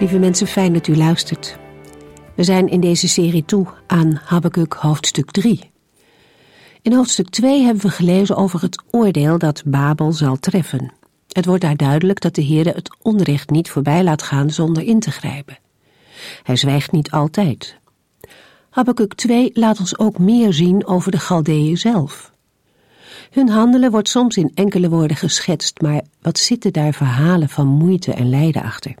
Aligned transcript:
Lieve 0.00 0.18
mensen, 0.18 0.46
fijn 0.46 0.72
dat 0.72 0.86
u 0.86 0.96
luistert. 0.96 1.58
We 2.34 2.44
zijn 2.44 2.68
in 2.68 2.80
deze 2.80 3.08
serie 3.08 3.44
toe 3.44 3.66
aan 3.86 4.20
Habakkuk 4.24 4.72
hoofdstuk 4.72 5.30
3. 5.30 5.70
In 6.82 6.92
hoofdstuk 6.92 7.28
2 7.28 7.62
hebben 7.62 7.82
we 7.82 7.90
gelezen 7.90 8.36
over 8.36 8.60
het 8.60 8.82
oordeel 8.90 9.38
dat 9.38 9.62
Babel 9.66 10.12
zal 10.12 10.36
treffen. 10.36 10.92
Het 11.28 11.44
wordt 11.44 11.62
daar 11.62 11.76
duidelijk 11.76 12.20
dat 12.20 12.34
de 12.34 12.42
Heer 12.42 12.66
het 12.66 12.96
onrecht 13.02 13.50
niet 13.50 13.70
voorbij 13.70 14.04
laat 14.04 14.22
gaan 14.22 14.50
zonder 14.50 14.82
in 14.82 15.00
te 15.00 15.10
grijpen. 15.10 15.58
Hij 16.42 16.56
zwijgt 16.56 16.92
niet 16.92 17.10
altijd. 17.10 17.78
Habakkuk 18.70 19.14
2 19.14 19.50
laat 19.54 19.80
ons 19.80 19.98
ook 19.98 20.18
meer 20.18 20.52
zien 20.52 20.86
over 20.86 21.10
de 21.10 21.18
Galdeeën 21.18 21.78
zelf. 21.78 22.30
Hun 23.30 23.48
handelen 23.48 23.90
wordt 23.90 24.08
soms 24.08 24.36
in 24.36 24.50
enkele 24.54 24.88
woorden 24.88 25.16
geschetst, 25.16 25.80
maar 25.80 26.02
wat 26.22 26.38
zitten 26.38 26.72
daar 26.72 26.92
verhalen 26.92 27.48
van 27.48 27.66
moeite 27.66 28.12
en 28.12 28.28
lijden 28.28 28.62
achter? 28.62 28.94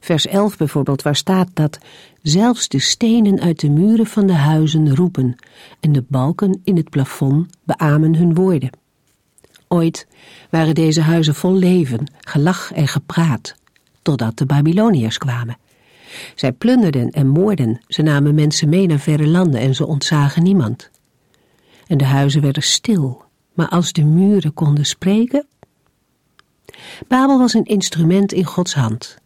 Vers 0.00 0.26
11 0.26 0.56
bijvoorbeeld, 0.56 1.02
waar 1.02 1.16
staat 1.16 1.48
dat 1.54 1.78
zelfs 2.22 2.68
de 2.68 2.78
stenen 2.78 3.40
uit 3.40 3.60
de 3.60 3.70
muren 3.70 4.06
van 4.06 4.26
de 4.26 4.32
huizen 4.32 4.94
roepen 4.94 5.36
en 5.80 5.92
de 5.92 6.04
balken 6.08 6.60
in 6.64 6.76
het 6.76 6.90
plafond 6.90 7.56
beamen 7.64 8.14
hun 8.14 8.34
woorden. 8.34 8.70
Ooit 9.68 10.06
waren 10.50 10.74
deze 10.74 11.00
huizen 11.00 11.34
vol 11.34 11.54
leven, 11.54 12.12
gelach 12.20 12.72
en 12.72 12.88
gepraat, 12.88 13.54
totdat 14.02 14.38
de 14.38 14.46
Babyloniërs 14.46 15.18
kwamen. 15.18 15.56
Zij 16.34 16.52
plunderden 16.52 17.10
en 17.10 17.28
moorden, 17.28 17.80
ze 17.86 18.02
namen 18.02 18.34
mensen 18.34 18.68
mee 18.68 18.86
naar 18.86 18.98
verre 18.98 19.26
landen 19.26 19.60
en 19.60 19.74
ze 19.74 19.86
ontzagen 19.86 20.42
niemand. 20.42 20.90
En 21.86 21.98
de 21.98 22.04
huizen 22.04 22.42
werden 22.42 22.62
stil, 22.62 23.24
maar 23.52 23.68
als 23.68 23.92
de 23.92 24.04
muren 24.04 24.54
konden 24.54 24.86
spreken. 24.86 25.46
Babel 27.08 27.38
was 27.38 27.54
een 27.54 27.64
instrument 27.64 28.32
in 28.32 28.44
Gods 28.44 28.74
hand 28.74 29.18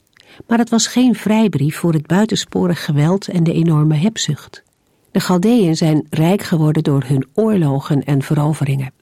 maar 0.46 0.58
het 0.58 0.70
was 0.70 0.86
geen 0.86 1.14
vrijbrief 1.14 1.76
voor 1.76 1.92
het 1.92 2.06
buitensporig 2.06 2.84
geweld 2.84 3.28
en 3.28 3.44
de 3.44 3.52
enorme 3.52 3.94
hebzucht. 3.94 4.62
De 5.10 5.20
Galdeën 5.20 5.76
zijn 5.76 6.06
rijk 6.10 6.42
geworden 6.42 6.82
door 6.82 7.02
hun 7.06 7.26
oorlogen 7.34 8.04
en 8.04 8.22
veroveringen. 8.22 8.92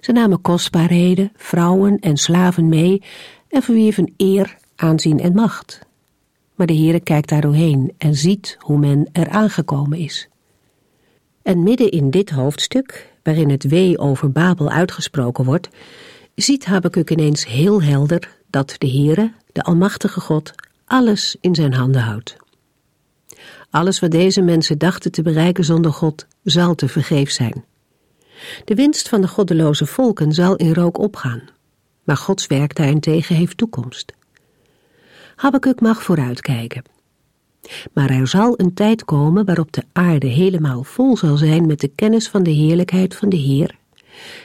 Ze 0.00 0.12
namen 0.12 0.40
kostbaarheden, 0.40 1.32
vrouwen 1.36 1.98
en 1.98 2.16
slaven 2.16 2.68
mee 2.68 3.02
en 3.48 3.62
verwierven 3.62 4.14
eer, 4.16 4.56
aanzien 4.76 5.20
en 5.20 5.34
macht. 5.34 5.80
Maar 6.54 6.66
de 6.66 6.76
Heere 6.76 7.00
kijkt 7.00 7.28
daar 7.28 7.40
doorheen 7.40 7.92
en 7.98 8.14
ziet 8.14 8.56
hoe 8.58 8.78
men 8.78 9.08
er 9.12 9.28
aangekomen 9.28 9.98
is. 9.98 10.28
En 11.42 11.62
midden 11.62 11.90
in 11.90 12.10
dit 12.10 12.30
hoofdstuk, 12.30 13.10
waarin 13.22 13.50
het 13.50 13.68
wee 13.68 13.98
over 13.98 14.32
Babel 14.32 14.70
uitgesproken 14.70 15.44
wordt, 15.44 15.68
ziet 16.34 16.64
Habakuk 16.64 17.10
ineens 17.10 17.46
heel 17.46 17.82
helder 17.82 18.40
dat 18.52 18.74
de 18.78 18.88
Heere, 18.88 19.32
de 19.52 19.62
Almachtige 19.62 20.20
God, 20.20 20.52
alles 20.84 21.36
in 21.40 21.54
zijn 21.54 21.72
handen 21.72 22.02
houdt. 22.02 22.36
Alles 23.70 24.00
wat 24.00 24.10
deze 24.10 24.42
mensen 24.42 24.78
dachten 24.78 25.12
te 25.12 25.22
bereiken 25.22 25.64
zonder 25.64 25.92
God, 25.92 26.26
zal 26.42 26.74
te 26.74 26.88
vergeef 26.88 27.30
zijn. 27.30 27.64
De 28.64 28.74
winst 28.74 29.08
van 29.08 29.20
de 29.20 29.28
goddeloze 29.28 29.86
volken 29.86 30.32
zal 30.32 30.56
in 30.56 30.74
rook 30.74 30.98
opgaan, 30.98 31.42
maar 32.02 32.16
Gods 32.16 32.46
werk 32.46 32.74
daarentegen 32.74 33.36
heeft 33.36 33.56
toekomst. 33.56 34.12
Habakkuk 35.36 35.80
mag 35.80 36.02
vooruitkijken. 36.02 36.82
Maar 37.92 38.10
er 38.10 38.26
zal 38.26 38.54
een 38.56 38.74
tijd 38.74 39.04
komen 39.04 39.44
waarop 39.44 39.72
de 39.72 39.84
aarde 39.92 40.26
helemaal 40.26 40.82
vol 40.84 41.16
zal 41.16 41.36
zijn 41.36 41.66
met 41.66 41.80
de 41.80 41.88
kennis 41.88 42.28
van 42.28 42.42
de 42.42 42.50
heerlijkheid 42.50 43.16
van 43.16 43.28
de 43.28 43.36
Heer, 43.36 43.76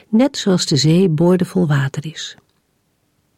net 0.08 0.36
zoals 0.36 0.66
de 0.66 0.76
zee 0.76 1.08
boordevol 1.08 1.66
water 1.66 2.06
is. 2.06 2.36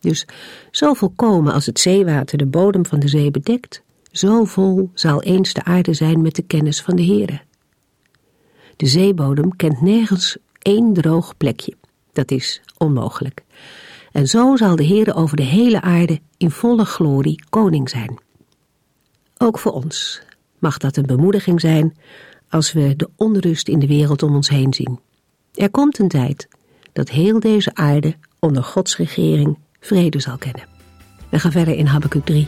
Dus 0.00 0.26
zo 0.70 0.94
volkomen 0.94 1.52
als 1.52 1.66
het 1.66 1.80
zeewater 1.80 2.38
de 2.38 2.46
bodem 2.46 2.86
van 2.86 3.00
de 3.00 3.08
zee 3.08 3.30
bedekt, 3.30 3.82
zo 4.12 4.44
vol 4.44 4.90
zal 4.94 5.22
eens 5.22 5.52
de 5.52 5.64
aarde 5.64 5.94
zijn 5.94 6.22
met 6.22 6.34
de 6.34 6.42
kennis 6.42 6.82
van 6.82 6.96
de 6.96 7.04
Heere. 7.04 7.40
De 8.76 8.86
zeebodem 8.86 9.56
kent 9.56 9.80
nergens 9.80 10.36
één 10.58 10.92
droog 10.92 11.36
plekje. 11.36 11.74
Dat 12.12 12.30
is 12.30 12.62
onmogelijk. 12.78 13.44
En 14.12 14.26
zo 14.26 14.56
zal 14.56 14.76
de 14.76 14.86
Heere 14.86 15.14
over 15.14 15.36
de 15.36 15.42
hele 15.42 15.80
aarde 15.80 16.20
in 16.36 16.50
volle 16.50 16.84
glorie 16.84 17.44
koning 17.48 17.90
zijn. 17.90 18.18
Ook 19.38 19.58
voor 19.58 19.72
ons 19.72 20.22
mag 20.58 20.78
dat 20.78 20.96
een 20.96 21.06
bemoediging 21.06 21.60
zijn 21.60 21.96
als 22.48 22.72
we 22.72 22.96
de 22.96 23.08
onrust 23.16 23.68
in 23.68 23.78
de 23.78 23.86
wereld 23.86 24.22
om 24.22 24.34
ons 24.34 24.48
heen 24.48 24.74
zien. 24.74 25.00
Er 25.54 25.70
komt 25.70 25.98
een 25.98 26.08
tijd 26.08 26.48
dat 26.92 27.08
heel 27.08 27.40
deze 27.40 27.74
aarde 27.74 28.14
onder 28.38 28.64
Gods 28.64 28.96
regering 28.96 29.58
vrede 29.80 30.20
zal 30.20 30.38
kennen. 30.38 30.62
We 31.28 31.38
gaan 31.38 31.52
verder 31.52 31.74
in 31.74 31.86
Habakkuk 31.86 32.24
3. 32.24 32.46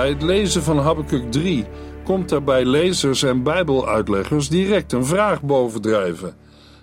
Bij 0.00 0.08
het 0.08 0.22
lezen 0.22 0.62
van 0.62 0.78
Habakkuk 0.78 1.32
3 1.32 1.66
komt 2.04 2.30
er 2.30 2.44
bij 2.44 2.64
lezers 2.64 3.22
en 3.22 3.42
bijbeluitleggers 3.42 4.48
direct 4.48 4.92
een 4.92 5.04
vraag 5.04 5.42
bovendrijven. 5.42 6.36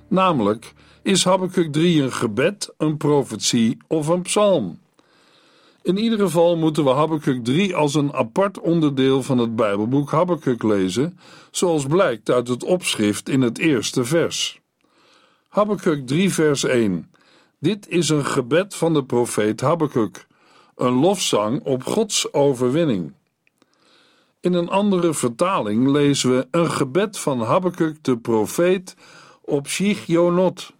Namelijk, 0.08 0.74
is 1.02 1.24
Habakkuk 1.24 1.72
3 1.72 2.02
een 2.02 2.12
gebed, 2.12 2.74
een 2.78 2.98
profetie 2.98 3.78
of 3.88 4.08
een 4.08 4.22
psalm? 4.22 4.80
In 5.82 5.98
ieder 5.98 6.20
geval 6.20 6.58
moeten 6.58 6.84
we 6.84 6.90
Habakkuk 6.90 7.44
3 7.44 7.76
als 7.76 7.96
een 7.96 8.14
apart 8.14 8.60
onderdeel 8.60 9.24
van 9.24 9.38
het 9.38 9.56
Bijbelboek 9.56 10.12
Habakkuk 10.12 10.64
lezen, 10.64 11.20
zoals 11.52 11.86
blijkt 11.86 12.30
uit 12.30 12.48
het 12.48 12.64
opschrift 12.64 13.30
in 13.30 13.42
het 13.42 13.58
eerste 13.58 14.06
vers. 14.06 14.62
Habakkuk 15.50 16.08
3 16.08 16.34
vers 16.34 16.64
1 16.64 17.12
Dit 17.60 17.88
is 17.90 18.10
een 18.10 18.26
gebed 18.26 18.76
van 18.76 18.94
de 18.94 19.04
profeet 19.04 19.62
Habakkuk 19.62 20.27
een 20.78 20.94
lofzang 20.94 21.64
op 21.64 21.84
Gods 21.84 22.34
overwinning. 22.34 23.14
In 24.40 24.54
een 24.54 24.70
andere 24.70 25.14
vertaling 25.14 25.88
lezen 25.88 26.36
we 26.36 26.48
een 26.52 26.72
gebed 26.72 27.20
van 27.20 27.42
Habakkuk 27.42 28.04
de 28.04 28.18
profeet 28.18 28.96
op 29.42 29.68
Shigionot. 29.68 30.74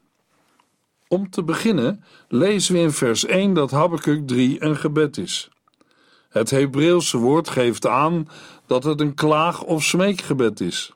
Om 1.08 1.30
te 1.30 1.44
beginnen 1.44 2.04
lezen 2.28 2.74
we 2.74 2.80
in 2.80 2.92
vers 2.92 3.26
1 3.26 3.54
dat 3.54 3.72
Habakkuk 3.72 4.28
3 4.28 4.64
een 4.64 4.78
gebed 4.78 5.18
is. 5.18 5.50
Het 6.30 6.50
Hebreeuwse 6.50 7.18
woord 7.18 7.50
geeft 7.50 7.88
aan 7.88 8.30
dat 8.66 8.84
het 8.84 9.02
een 9.02 9.14
klaag- 9.14 9.64
of 9.64 9.84
smeekgebed 9.84 10.60
is. 10.60 10.94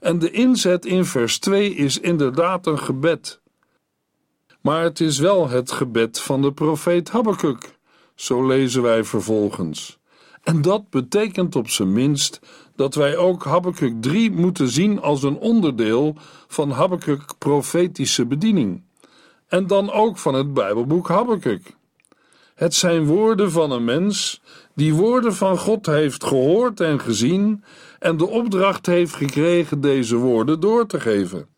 En 0.00 0.18
de 0.18 0.30
inzet 0.30 0.86
in 0.86 1.04
vers 1.04 1.38
2 1.38 1.74
is 1.74 1.98
inderdaad 1.98 2.66
een 2.66 2.78
gebed. 2.78 3.40
Maar 4.60 4.82
het 4.82 5.00
is 5.00 5.18
wel 5.18 5.48
het 5.48 5.72
gebed 5.72 6.20
van 6.20 6.42
de 6.42 6.52
profeet 6.52 7.10
Habakkuk. 7.10 7.78
Zo 8.20 8.46
lezen 8.46 8.82
wij 8.82 9.04
vervolgens. 9.04 9.98
En 10.42 10.62
dat 10.62 10.90
betekent 10.90 11.56
op 11.56 11.68
zijn 11.68 11.92
minst 11.92 12.40
dat 12.76 12.94
wij 12.94 13.16
ook 13.16 13.44
Habakkuk 13.44 14.02
3 14.02 14.30
moeten 14.30 14.68
zien 14.68 15.00
als 15.00 15.22
een 15.22 15.36
onderdeel 15.36 16.14
van 16.48 16.70
Habakkuk 16.70 17.22
profetische 17.38 18.26
bediening. 18.26 18.82
En 19.48 19.66
dan 19.66 19.90
ook 19.92 20.18
van 20.18 20.34
het 20.34 20.54
Bijbelboek 20.54 21.08
Habakkuk. 21.08 21.76
Het 22.54 22.74
zijn 22.74 23.04
woorden 23.04 23.50
van 23.50 23.70
een 23.70 23.84
mens 23.84 24.40
die 24.74 24.94
woorden 24.94 25.34
van 25.34 25.58
God 25.58 25.86
heeft 25.86 26.24
gehoord 26.24 26.80
en 26.80 27.00
gezien 27.00 27.64
en 27.98 28.16
de 28.16 28.26
opdracht 28.26 28.86
heeft 28.86 29.14
gekregen 29.14 29.80
deze 29.80 30.16
woorden 30.16 30.60
door 30.60 30.86
te 30.86 31.00
geven. 31.00 31.48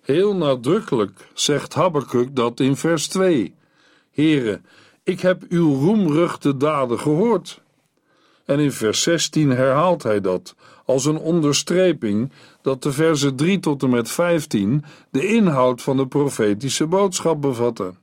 Heel 0.00 0.36
nadrukkelijk 0.36 1.28
zegt 1.34 1.74
Habakkuk 1.74 2.36
dat 2.36 2.60
in 2.60 2.76
vers 2.76 3.06
2. 3.08 3.54
Here, 4.10 4.60
ik 5.08 5.20
heb 5.20 5.42
uw 5.48 5.74
roemruchte 5.74 6.56
daden 6.56 6.98
gehoord. 6.98 7.60
En 8.44 8.58
in 8.58 8.72
vers 8.72 9.02
16 9.02 9.50
herhaalt 9.50 10.02
hij 10.02 10.20
dat 10.20 10.54
als 10.84 11.04
een 11.04 11.18
onderstreping 11.18 12.32
dat 12.62 12.82
de 12.82 12.92
versen 12.92 13.36
3 13.36 13.60
tot 13.60 13.82
en 13.82 13.90
met 13.90 14.10
15 14.10 14.84
de 15.10 15.26
inhoud 15.26 15.82
van 15.82 15.96
de 15.96 16.06
profetische 16.06 16.86
boodschap 16.86 17.40
bevatten. 17.40 17.98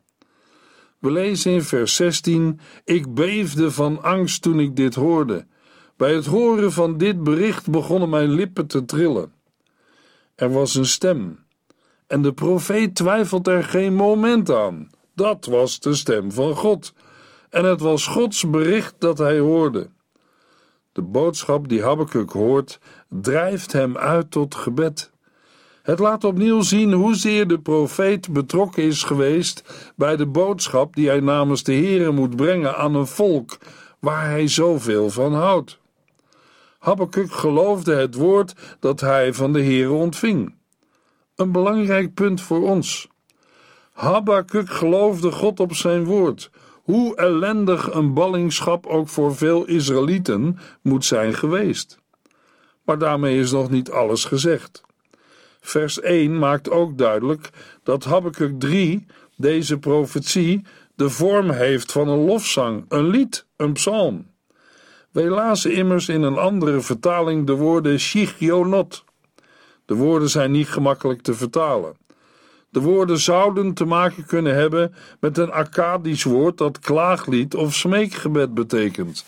We 1.00 1.12
lezen 1.12 1.52
in 1.52 1.62
vers 1.62 1.96
16: 1.96 2.60
Ik 2.84 3.14
beefde 3.14 3.72
van 3.72 4.04
angst 4.04 4.42
toen 4.42 4.60
ik 4.60 4.76
dit 4.76 4.96
hoorde. 4.96 5.46
Bij 5.98 6.14
het 6.14 6.26
horen 6.26 6.72
van 6.72 6.98
dit 6.98 7.24
bericht 7.24 7.70
begonnen 7.70 8.10
mijn 8.10 8.30
lippen 8.30 8.68
te 8.68 8.86
trillen. 8.86 9.32
Er 10.36 10.52
was 10.52 10.76
een 10.76 10.86
stem, 10.86 11.40
en 12.08 12.22
de 12.22 12.34
profeet 12.34 12.96
twijfelt 12.96 13.48
er 13.48 13.64
geen 13.64 13.94
moment 13.94 14.52
aan. 14.52 14.90
Dat 15.16 15.46
was 15.46 15.80
de 15.80 15.94
stem 15.94 16.32
van 16.32 16.56
God, 16.56 16.94
en 17.50 17.66
het 17.66 17.80
was 17.80 18.08
Gods 18.08 18.50
bericht 18.50 18.96
dat 19.00 19.18
hij 19.18 19.40
hoorde. 19.40 19.90
De 20.92 21.02
boodschap 21.02 21.68
die 21.68 21.84
Habakkuk 21.84 22.32
hoort, 22.32 22.80
drijft 23.10 23.72
hem 23.72 23.98
uit 23.98 24.32
tot 24.32 24.56
gebed. 24.56 25.12
Het 25.82 26.00
laat 26.00 26.24
opnieuw 26.24 26.62
zien 26.62 26.94
hoezeer 26.94 27.48
de 27.48 27.60
profeet 27.60 28.34
betrokken 28.34 28.84
is 28.84 29.04
geweest 29.04 29.64
bij 29.96 30.16
de 30.16 30.26
boodschap 30.26 30.96
die 30.96 31.08
hij 31.08 31.20
namens 31.20 31.64
de 31.64 31.74
Heere 31.74 32.12
moet 32.12 32.36
brengen 32.36 32.78
aan 32.78 32.96
een 32.96 33.08
volk 33.08 33.58
waar 34.00 34.30
hij 34.30 34.48
zoveel 34.48 35.10
van 35.10 35.34
houdt. 35.34 35.80
Habakkuk 36.80 37.32
geloofde 37.32 37.96
het 37.96 38.16
woord 38.16 38.54
dat 38.80 39.00
hij 39.00 39.34
van 39.34 39.54
de 39.54 39.64
Heere 39.64 39.92
ontving. 39.92 40.56
Een 41.36 41.52
belangrijk 41.52 42.14
punt 42.14 42.42
voor 42.42 42.70
ons. 42.70 43.08
Habakkuk 43.96 44.70
geloofde 44.70 45.32
God 45.32 45.60
op 45.60 45.74
zijn 45.74 46.04
woord, 46.04 46.50
hoe 46.84 47.16
ellendig 47.16 47.94
een 47.94 48.14
ballingschap 48.14 48.86
ook 48.86 49.08
voor 49.08 49.36
veel 49.36 49.66
Israëlieten 49.66 50.60
moet 50.82 51.06
zijn 51.06 51.34
geweest. 51.34 52.00
Maar 52.84 52.98
daarmee 52.98 53.40
is 53.40 53.52
nog 53.52 53.70
niet 53.70 53.92
alles 53.92 54.26
gezegd. 54.26 54.84
Vers 55.60 56.00
1 56.00 56.40
maakt 56.40 56.70
ook 56.70 56.98
duidelijk 56.98 57.50
dat 57.84 58.04
Habakkuk 58.04 58.60
3 58.60 59.06
deze 59.38 59.78
profetie 59.78 60.62
de 60.96 61.10
vorm 61.10 61.50
heeft 61.50 61.92
van 61.92 62.08
een 62.08 62.26
lofzang, 62.26 62.86
een 62.88 63.08
lied, 63.08 63.46
een 63.56 63.74
psalm. 63.74 64.28
Wij 65.12 65.30
lazen 65.30 65.74
immers 65.74 66.10
in 66.10 66.22
een 66.22 66.38
andere 66.38 66.82
vertaling 66.82 67.48
de 67.48 67.54
woorden 67.54 68.00
Shigionot. 68.00 69.04
De 69.86 69.96
woorden 69.96 70.30
zijn 70.30 70.52
niet 70.52 70.70
gemakkelijk 70.70 71.22
te 71.22 71.34
vertalen. 71.34 72.04
De 72.76 72.82
woorden 72.82 73.20
zouden 73.20 73.74
te 73.74 73.86
maken 73.86 74.26
kunnen 74.26 74.56
hebben 74.56 74.94
met 75.20 75.38
een 75.38 75.52
Akkadisch 75.52 76.24
woord 76.24 76.58
dat 76.58 76.80
klaaglied 76.80 77.56
of 77.56 77.76
smeekgebed 77.76 78.54
betekent. 78.54 79.26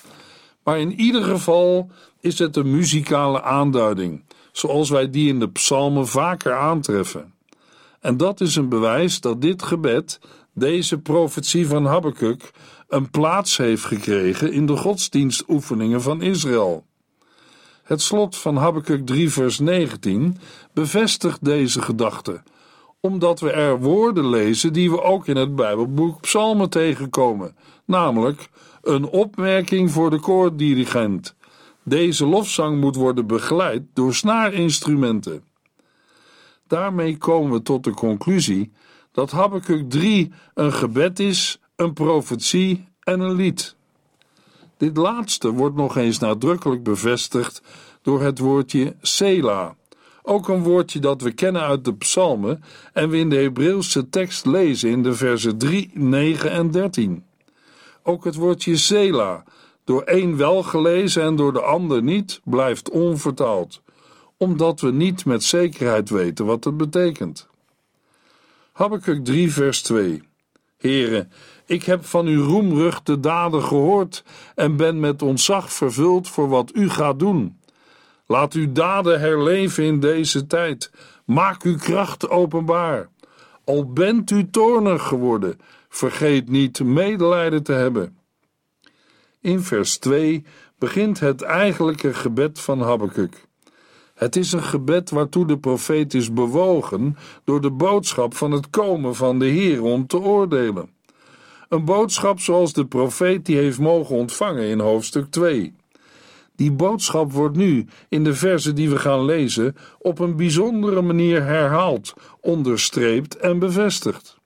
Maar 0.64 0.80
in 0.80 1.00
ieder 1.00 1.24
geval 1.24 1.90
is 2.20 2.40
het 2.40 2.56
een 2.56 2.72
muzikale 2.72 3.42
aanduiding, 3.42 4.24
zoals 4.52 4.90
wij 4.90 5.10
die 5.10 5.28
in 5.28 5.40
de 5.40 5.50
psalmen 5.50 6.08
vaker 6.08 6.54
aantreffen. 6.54 7.34
En 8.00 8.18
dat 8.18 8.42
is 8.42 8.56
een 8.56 8.70
bewijs 8.70 9.22
dat 9.22 9.42
dit 9.42 9.64
gebed, 9.64 10.20
deze 10.54 10.98
profetie 10.98 11.68
van 11.68 11.86
Habakkuk, 11.86 12.52
een 12.88 13.10
plaats 13.10 13.58
heeft 13.58 13.86
gekregen 13.86 14.52
in 14.52 14.66
de 14.66 14.78
godsdienstoefeningen 14.78 16.02
van 16.02 16.22
Israël. 16.22 16.86
Het 17.84 18.02
slot 18.02 18.36
van 18.36 18.56
Habakkuk 18.56 19.06
3 19.06 19.32
vers 19.32 19.60
19 19.60 20.38
bevestigt 20.74 21.46
deze 21.46 21.82
gedachte 21.82 22.42
omdat 23.00 23.40
we 23.40 23.52
er 23.52 23.80
woorden 23.80 24.30
lezen 24.30 24.74
die 24.74 24.92
we 24.92 25.02
ook 25.02 25.28
in 25.28 25.36
het 25.36 25.56
Bijbelboek 25.56 26.22
Psalmen 26.22 26.70
tegenkomen, 26.70 27.56
namelijk 27.86 28.50
een 28.82 29.06
opmerking 29.06 29.92
voor 29.92 30.10
de 30.10 30.20
koordirigent. 30.20 31.36
Deze 31.84 32.26
lofzang 32.26 32.80
moet 32.80 32.96
worden 32.96 33.28
begeleid 33.28 33.84
door 33.94 34.14
snaarinstrumenten. 34.14 35.44
Daarmee 36.68 37.18
komen 37.18 37.52
we 37.52 37.62
tot 37.62 37.84
de 37.84 37.94
conclusie 37.94 38.72
dat 39.12 39.32
Habakkuk 39.32 39.90
3 39.90 40.32
een 40.54 40.74
gebed 40.74 41.20
is, 41.20 41.60
een 41.76 41.94
profetie 41.94 42.88
en 43.00 43.20
een 43.20 43.36
lied. 43.36 43.76
Dit 44.78 44.98
laatste 44.98 45.52
wordt 45.52 45.76
nog 45.76 45.98
eens 45.98 46.20
nadrukkelijk 46.20 46.84
bevestigd 46.84 47.62
door 48.02 48.22
het 48.22 48.40
woordje 48.40 48.96
Sela, 49.02 49.76
ook 50.28 50.48
een 50.48 50.64
woordje 50.64 51.00
dat 51.00 51.22
we 51.22 51.32
kennen 51.32 51.62
uit 51.62 51.86
de 51.86 51.94
psalmen 51.94 52.64
en 52.94 53.10
we 53.10 53.18
in 53.18 53.30
de 53.30 53.36
Hebreeuwse 53.36 54.10
tekst 54.10 54.46
lezen 54.46 54.90
in 54.90 55.04
de 55.04 55.14
versen 55.14 55.58
3, 55.58 55.92
9 55.94 56.52
en 56.52 56.72
13. 56.72 57.26
Ook 58.04 58.24
het 58.24 58.36
woordje 58.36 58.76
Zela, 58.76 59.44
door 59.84 60.02
één 60.02 60.38
wel 60.38 60.64
gelezen 60.64 61.24
en 61.24 61.36
door 61.36 61.54
de 61.54 61.62
ander 61.62 62.04
niet, 62.04 62.42
blijft 62.44 62.90
onvertaald, 62.90 63.82
omdat 64.38 64.82
we 64.82 64.92
niet 64.92 65.26
met 65.26 65.44
zekerheid 65.44 66.10
weten 66.10 66.46
wat 66.46 66.64
het 66.64 66.78
betekent. 66.78 67.48
Habakkuk 68.72 69.26
3 69.26 69.52
vers 69.52 69.82
2 69.82 70.24
Heren, 70.78 71.32
ik 71.66 71.84
heb 71.84 72.06
van 72.06 72.26
uw 72.26 72.44
de 73.04 73.20
daden 73.20 73.64
gehoord 73.64 74.24
en 74.56 74.76
ben 74.76 75.00
met 75.00 75.22
ontzag 75.22 75.74
vervuld 75.74 76.28
voor 76.28 76.50
wat 76.50 76.72
u 76.76 76.90
gaat 76.90 77.20
doen. 77.20 77.58
Laat 78.28 78.54
uw 78.54 78.72
daden 78.72 79.20
herleven 79.20 79.84
in 79.84 80.00
deze 80.00 80.48
tijd. 80.48 80.92
Maak 81.26 81.64
uw 81.64 81.78
kracht 81.78 82.30
openbaar. 82.30 83.10
Al 83.64 83.92
bent 83.94 84.32
u 84.32 84.50
toornig 84.50 85.08
geworden, 85.08 85.60
vergeet 85.90 86.50
niet 86.50 86.84
medelijden 86.84 87.64
te 87.64 87.74
hebben. 87.74 88.18
In 89.42 89.62
vers 89.62 89.98
2 89.98 90.46
begint 90.78 91.20
het 91.20 91.42
eigenlijke 91.42 92.14
gebed 92.14 92.60
van 92.60 92.82
Habakkuk. 92.82 93.46
Het 94.14 94.36
is 94.36 94.52
een 94.52 94.64
gebed 94.64 95.10
waartoe 95.10 95.46
de 95.46 95.58
profeet 95.58 96.14
is 96.14 96.34
bewogen 96.34 97.18
door 97.44 97.62
de 97.62 97.72
boodschap 97.72 98.34
van 98.34 98.52
het 98.52 98.70
komen 98.70 99.16
van 99.16 99.40
de 99.40 99.46
Heer 99.46 99.84
om 99.84 100.08
te 100.08 100.20
oordelen. 100.20 100.90
Een 101.70 101.86
boodschap 101.86 102.40
zoals 102.40 102.74
de 102.74 102.86
profeet 102.86 103.46
die 103.46 103.58
heeft 103.58 103.80
mogen 103.80 104.16
ontvangen 104.16 104.64
in 104.64 104.80
hoofdstuk 104.80 105.32
2. 105.32 105.74
Die 106.58 106.72
boodschap 106.72 107.32
wordt 107.32 107.56
nu, 107.56 107.86
in 108.10 108.24
de 108.24 108.34
versen 108.34 108.76
die 108.76 108.90
we 108.90 108.98
gaan 108.98 109.26
lezen, 109.26 109.76
op 110.00 110.20
een 110.20 110.36
bijzondere 110.36 111.02
manier 111.02 111.44
herhaald, 111.44 112.14
onderstreept 112.42 113.38
en 113.38 113.60
bevestigd. 113.60 114.38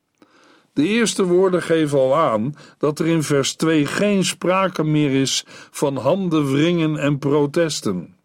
De 0.74 0.88
eerste 0.88 1.24
woorden 1.24 1.62
geven 1.62 1.98
al 1.98 2.16
aan 2.16 2.56
dat 2.78 3.00
er 3.00 3.08
in 3.08 3.24
vers 3.24 3.56
2 3.56 3.86
geen 3.86 4.26
sprake 4.26 4.84
meer 4.84 5.22
is 5.22 5.46
van 5.72 5.98
handen 5.98 6.52
wringen 6.52 6.98
en 6.98 7.20
protesten. 7.20 8.16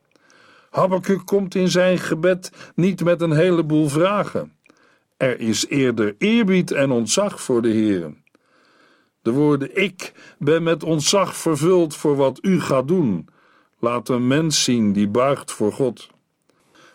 Habakkuk 0.70 1.22
komt 1.24 1.54
in 1.54 1.68
zijn 1.68 1.98
gebed 1.98 2.52
niet 2.74 3.04
met 3.04 3.20
een 3.20 3.32
heleboel 3.32 3.88
vragen. 3.88 4.52
Er 5.16 5.40
is 5.40 5.66
eerder 5.66 6.14
eerbied 6.18 6.70
en 6.70 6.90
ontzag 6.90 7.42
voor 7.42 7.62
de 7.62 7.68
Heer. 7.68 8.14
De 9.22 9.32
woorden 9.32 9.82
ik 9.82 10.12
ben 10.38 10.62
met 10.62 10.82
ontzag 10.82 11.36
vervuld 11.36 11.96
voor 11.96 12.16
wat 12.16 12.38
u 12.42 12.60
gaat 12.60 12.88
doen 12.88 13.28
laat 13.78 14.08
een 14.08 14.26
mens 14.26 14.64
zien 14.64 14.92
die 14.92 15.08
buigt 15.08 15.52
voor 15.52 15.72
God. 15.72 16.08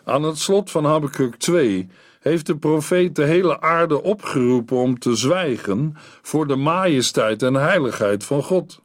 Aan 0.04 0.22
het 0.22 0.38
slot 0.38 0.70
van 0.70 0.84
Habakkuk 0.84 1.36
2 1.36 1.88
heeft 2.20 2.46
de 2.46 2.56
profeet 2.56 3.16
de 3.16 3.24
hele 3.24 3.60
aarde 3.60 4.02
opgeroepen 4.02 4.76
om 4.76 4.98
te 4.98 5.16
zwijgen 5.16 5.96
voor 6.22 6.46
de 6.46 6.56
majesteit 6.56 7.42
en 7.42 7.54
heiligheid 7.54 8.24
van 8.24 8.42
God. 8.42 8.82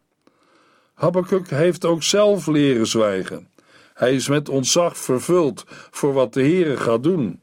Habakkuk 0.93 1.49
heeft 1.49 1.85
ook 1.85 2.03
zelf 2.03 2.47
leren 2.47 2.87
zwijgen. 2.87 3.49
Hij 3.93 4.13
is 4.15 4.27
met 4.27 4.49
ontzag 4.49 4.97
vervuld 4.97 5.63
voor 5.91 6.13
wat 6.13 6.33
de 6.33 6.41
Heere 6.41 6.77
gaat 6.77 7.03
doen. 7.03 7.39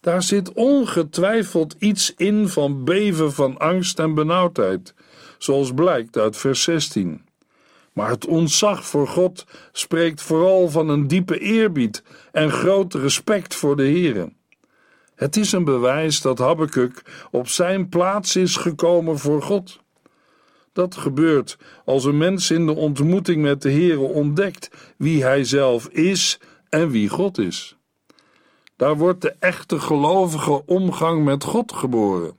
Daar 0.00 0.22
zit 0.22 0.52
ongetwijfeld 0.52 1.74
iets 1.78 2.14
in 2.16 2.48
van 2.48 2.84
beven 2.84 3.32
van 3.32 3.58
angst 3.58 3.98
en 3.98 4.14
benauwdheid, 4.14 4.94
zoals 5.38 5.74
blijkt 5.74 6.16
uit 6.16 6.36
vers 6.36 6.62
16. 6.62 7.24
Maar 7.92 8.10
het 8.10 8.26
ontzag 8.26 8.86
voor 8.86 9.08
God 9.08 9.44
spreekt 9.72 10.22
vooral 10.22 10.68
van 10.68 10.88
een 10.88 11.06
diepe 11.06 11.38
eerbied 11.38 12.02
en 12.32 12.50
groot 12.50 12.94
respect 12.94 13.54
voor 13.54 13.76
de 13.76 13.82
Heere. 13.82 14.32
Het 15.14 15.36
is 15.36 15.52
een 15.52 15.64
bewijs 15.64 16.20
dat 16.20 16.38
Habakkuk 16.38 17.26
op 17.30 17.48
zijn 17.48 17.88
plaats 17.88 18.36
is 18.36 18.56
gekomen 18.56 19.18
voor 19.18 19.42
God. 19.42 19.80
Dat 20.72 20.96
gebeurt 20.96 21.58
als 21.84 22.04
een 22.04 22.18
mens 22.18 22.50
in 22.50 22.66
de 22.66 22.74
ontmoeting 22.74 23.42
met 23.42 23.62
de 23.62 23.70
Heere 23.70 24.00
ontdekt 24.00 24.70
wie 24.96 25.22
hij 25.22 25.44
zelf 25.44 25.88
is 25.88 26.40
en 26.68 26.90
wie 26.90 27.08
God 27.08 27.38
is. 27.38 27.76
Daar 28.76 28.96
wordt 28.96 29.20
de 29.20 29.34
echte 29.38 29.80
gelovige 29.80 30.66
omgang 30.66 31.24
met 31.24 31.44
God 31.44 31.72
geboren. 31.72 32.36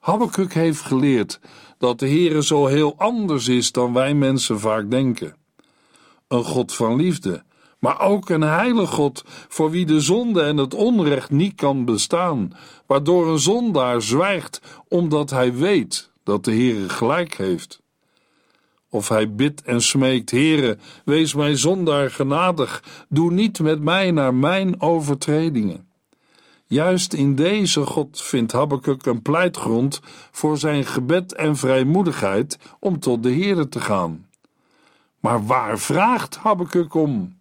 Habakkuk 0.00 0.54
heeft 0.54 0.80
geleerd 0.80 1.40
dat 1.78 1.98
de 1.98 2.08
Heere 2.08 2.44
zo 2.44 2.66
heel 2.66 2.94
anders 2.96 3.48
is 3.48 3.72
dan 3.72 3.92
wij 3.92 4.14
mensen 4.14 4.60
vaak 4.60 4.90
denken. 4.90 5.36
Een 6.28 6.44
God 6.44 6.74
van 6.74 6.96
liefde, 6.96 7.42
maar 7.78 8.00
ook 8.00 8.28
een 8.28 8.42
heilige 8.42 8.92
God 8.92 9.24
voor 9.26 9.70
wie 9.70 9.86
de 9.86 10.00
zonde 10.00 10.42
en 10.42 10.56
het 10.56 10.74
onrecht 10.74 11.30
niet 11.30 11.54
kan 11.54 11.84
bestaan, 11.84 12.52
waardoor 12.86 13.28
een 13.28 13.38
zondaar 13.38 14.02
zwijgt 14.02 14.60
omdat 14.88 15.30
hij 15.30 15.54
weet 15.54 16.10
dat 16.22 16.44
de 16.44 16.50
Heere 16.50 16.88
gelijk 16.88 17.36
heeft. 17.36 17.80
Of 18.90 19.08
hij 19.08 19.34
bidt 19.34 19.62
en 19.62 19.82
smeekt, 19.82 20.30
Heere, 20.30 20.78
wees 21.04 21.34
mij 21.34 21.56
zondaar 21.56 22.10
genadig, 22.10 22.82
doe 23.08 23.32
niet 23.32 23.60
met 23.60 23.80
mij 23.80 24.10
naar 24.10 24.34
mijn 24.34 24.80
overtredingen. 24.80 25.87
Juist 26.70 27.12
in 27.12 27.34
deze 27.34 27.86
God 27.86 28.22
vindt 28.22 28.52
Habakkuk 28.52 29.06
een 29.06 29.22
pleitgrond 29.22 30.00
voor 30.30 30.58
zijn 30.58 30.84
gebed 30.84 31.34
en 31.34 31.56
vrijmoedigheid 31.56 32.58
om 32.80 33.00
tot 33.00 33.22
de 33.22 33.32
Heere 33.32 33.68
te 33.68 33.80
gaan. 33.80 34.26
Maar 35.20 35.46
waar 35.46 35.78
vraagt 35.78 36.36
Habakkuk 36.36 36.94
om? 36.94 37.38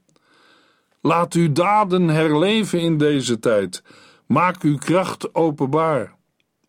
Laat 1.02 1.34
uw 1.34 1.52
daden 1.52 2.08
herleven 2.08 2.82
in 2.82 2.98
deze 2.98 3.40
tijd. 3.40 3.84
Maak 4.26 4.62
uw 4.62 4.78
kracht 4.78 5.36
openbaar. 5.36 6.16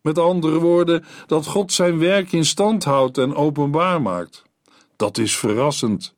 Met 0.01 0.17
andere 0.17 0.59
woorden, 0.59 1.05
dat 1.25 1.45
God 1.45 1.71
zijn 1.71 1.99
werk 1.99 2.31
in 2.31 2.45
stand 2.45 2.83
houdt 2.83 3.17
en 3.17 3.35
openbaar 3.35 4.01
maakt. 4.01 4.43
Dat 4.95 5.17
is 5.17 5.37
verrassend. 5.37 6.17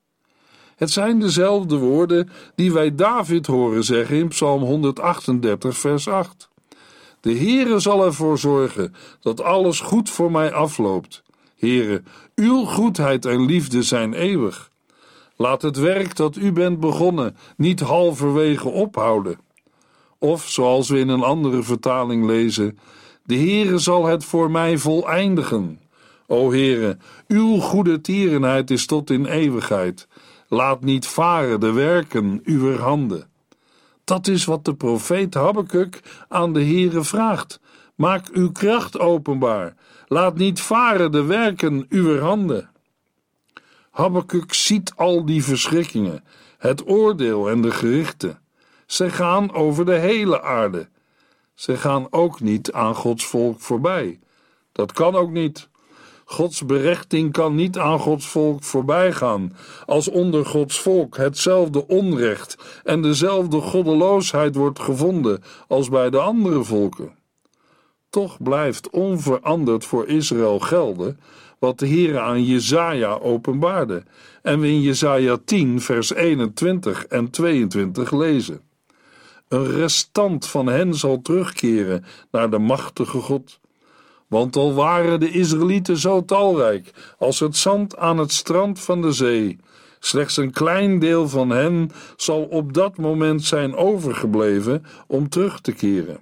Het 0.82 0.92
zijn 0.92 1.20
dezelfde 1.20 1.78
woorden 1.78 2.30
die 2.56 2.74
wij 2.74 2.96
David 2.96 3.48
horen 3.48 3.84
zeggen 3.84 4.18
in 4.18 4.28
Psalm 4.28 4.62
138, 4.62 5.78
vers 5.78 6.08
8. 6.08 6.50
De 7.20 7.38
Heere 7.38 7.80
zal 7.80 8.06
ervoor 8.06 8.38
zorgen 8.38 8.96
dat 9.20 9.42
alles 9.42 9.80
goed 9.80 10.10
voor 10.10 10.32
mij 10.32 10.54
afloopt. 10.54 11.24
Heere, 11.58 12.02
uw 12.36 12.66
goedheid 12.66 13.26
en 13.26 13.46
liefde 13.46 13.84
zijn 13.84 14.14
eeuwig. 14.14 14.72
Laat 15.36 15.62
het 15.62 15.78
werk 15.78 16.16
dat 16.16 16.36
u 16.36 16.52
bent 16.52 16.80
begonnen 16.80 17.38
niet 17.58 17.80
halverwege 17.80 18.70
ophouden. 18.70 19.40
Of, 20.18 20.50
zoals 20.50 20.90
we 20.90 21.00
in 21.00 21.10
een 21.10 21.24
andere 21.24 21.64
vertaling 21.64 22.26
lezen, 22.26 22.78
de 23.24 23.36
Heere 23.36 23.78
zal 23.78 24.06
het 24.06 24.26
voor 24.26 24.52
mij 24.52 24.78
voleindigen. 24.78 25.80
O 26.28 26.52
Heere, 26.52 26.98
uw 27.28 27.58
goede 27.58 28.02
tierenheid 28.02 28.72
is 28.72 28.86
tot 28.86 29.10
in 29.10 29.26
eeuwigheid. 29.26 30.08
Laat 30.54 30.82
niet 30.82 31.08
varen 31.08 31.60
de 31.60 31.72
werken 31.72 32.40
uw 32.44 32.78
handen. 32.78 33.30
Dat 34.04 34.28
is 34.28 34.46
wat 34.46 34.66
de 34.66 34.76
profeet 34.76 35.34
Habakkuk 35.34 36.02
aan 36.28 36.54
de 36.54 36.64
Heere 36.64 37.04
vraagt. 37.04 37.60
Maak 37.96 38.28
uw 38.32 38.52
kracht 38.52 39.00
openbaar. 39.00 39.76
Laat 40.08 40.38
niet 40.38 40.62
varen 40.62 41.12
de 41.12 41.24
werken 41.24 41.86
uw 41.90 42.20
handen. 42.20 42.70
Habakkuk 43.92 44.54
ziet 44.54 44.94
al 44.96 45.26
die 45.26 45.44
verschrikkingen, 45.44 46.24
het 46.58 46.88
oordeel 46.88 47.50
en 47.50 47.62
de 47.62 47.72
gerichten. 47.72 48.40
Ze 48.86 49.10
gaan 49.10 49.54
over 49.54 49.86
de 49.86 49.98
hele 49.98 50.42
aarde. 50.42 50.90
Ze 51.54 51.78
gaan 51.78 52.08
ook 52.10 52.40
niet 52.40 52.72
aan 52.72 52.96
Gods 52.96 53.26
volk 53.26 53.60
voorbij. 53.60 54.20
Dat 54.72 54.92
kan 54.92 55.16
ook 55.16 55.32
niet. 55.32 55.70
Gods 56.32 56.66
berechting 56.66 57.32
kan 57.32 57.56
niet 57.56 57.78
aan 57.78 58.00
Gods 58.00 58.28
volk 58.28 58.64
voorbij 58.64 59.14
gaan, 59.14 59.56
als 59.86 60.08
onder 60.08 60.46
Gods 60.46 60.80
volk 60.80 61.18
hetzelfde 61.18 61.88
onrecht 61.88 62.82
en 62.84 63.02
dezelfde 63.02 63.62
goddeloosheid 63.62 64.56
wordt 64.56 64.80
gevonden 64.80 65.44
als 65.68 65.90
bij 65.90 66.10
de 66.10 66.20
andere 66.20 66.64
volken. 66.64 67.16
Toch 68.10 68.44
blijft 68.44 68.90
onveranderd 68.90 69.86
voor 69.86 70.08
Israël 70.08 70.60
gelden 70.60 71.20
wat 71.60 71.80
de 71.80 71.86
Heer 71.86 72.20
aan 72.20 72.44
Jezaja 72.44 73.18
openbaarde 73.18 74.04
en 74.42 74.60
we 74.60 74.68
in 74.68 74.82
Jezaja 74.82 75.38
10 75.46 75.82
vers 75.82 76.14
21 76.14 77.06
en 77.06 77.30
22 77.30 78.12
lezen. 78.12 78.62
Een 79.48 79.72
restant 79.72 80.48
van 80.48 80.68
hen 80.68 80.94
zal 80.94 81.22
terugkeren 81.22 82.06
naar 82.32 82.50
de 82.50 82.60
machtige 82.60 83.18
God 83.18 83.60
want 84.32 84.56
al 84.56 84.74
waren 84.74 85.20
de 85.20 85.30
Israëlieten 85.30 85.98
zo 85.98 86.26
talrijk 86.26 86.92
als 87.18 87.40
het 87.40 87.58
zand 87.58 87.98
aan 87.98 88.18
het 88.18 88.32
strand 88.32 88.80
van 88.80 89.02
de 89.02 89.12
zee, 89.12 89.58
slechts 90.00 90.38
een 90.38 90.52
klein 90.52 91.00
deel 91.00 91.30
van 91.30 91.50
hen 91.50 91.92
zal 92.16 92.44
op 92.44 92.74
dat 92.74 92.98
moment 92.98 93.44
zijn 93.44 93.76
overgebleven 93.76 94.86
om 95.08 95.30
terug 95.30 95.62
te 95.62 95.72
keren. 95.72 96.18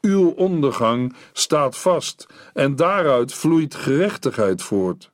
Uw 0.00 0.28
ondergang 0.28 1.14
staat 1.32 1.76
vast 1.76 2.26
en 2.54 2.76
daaruit 2.76 3.34
vloeit 3.34 3.74
gerechtigheid 3.74 4.62
voort. 4.62 5.10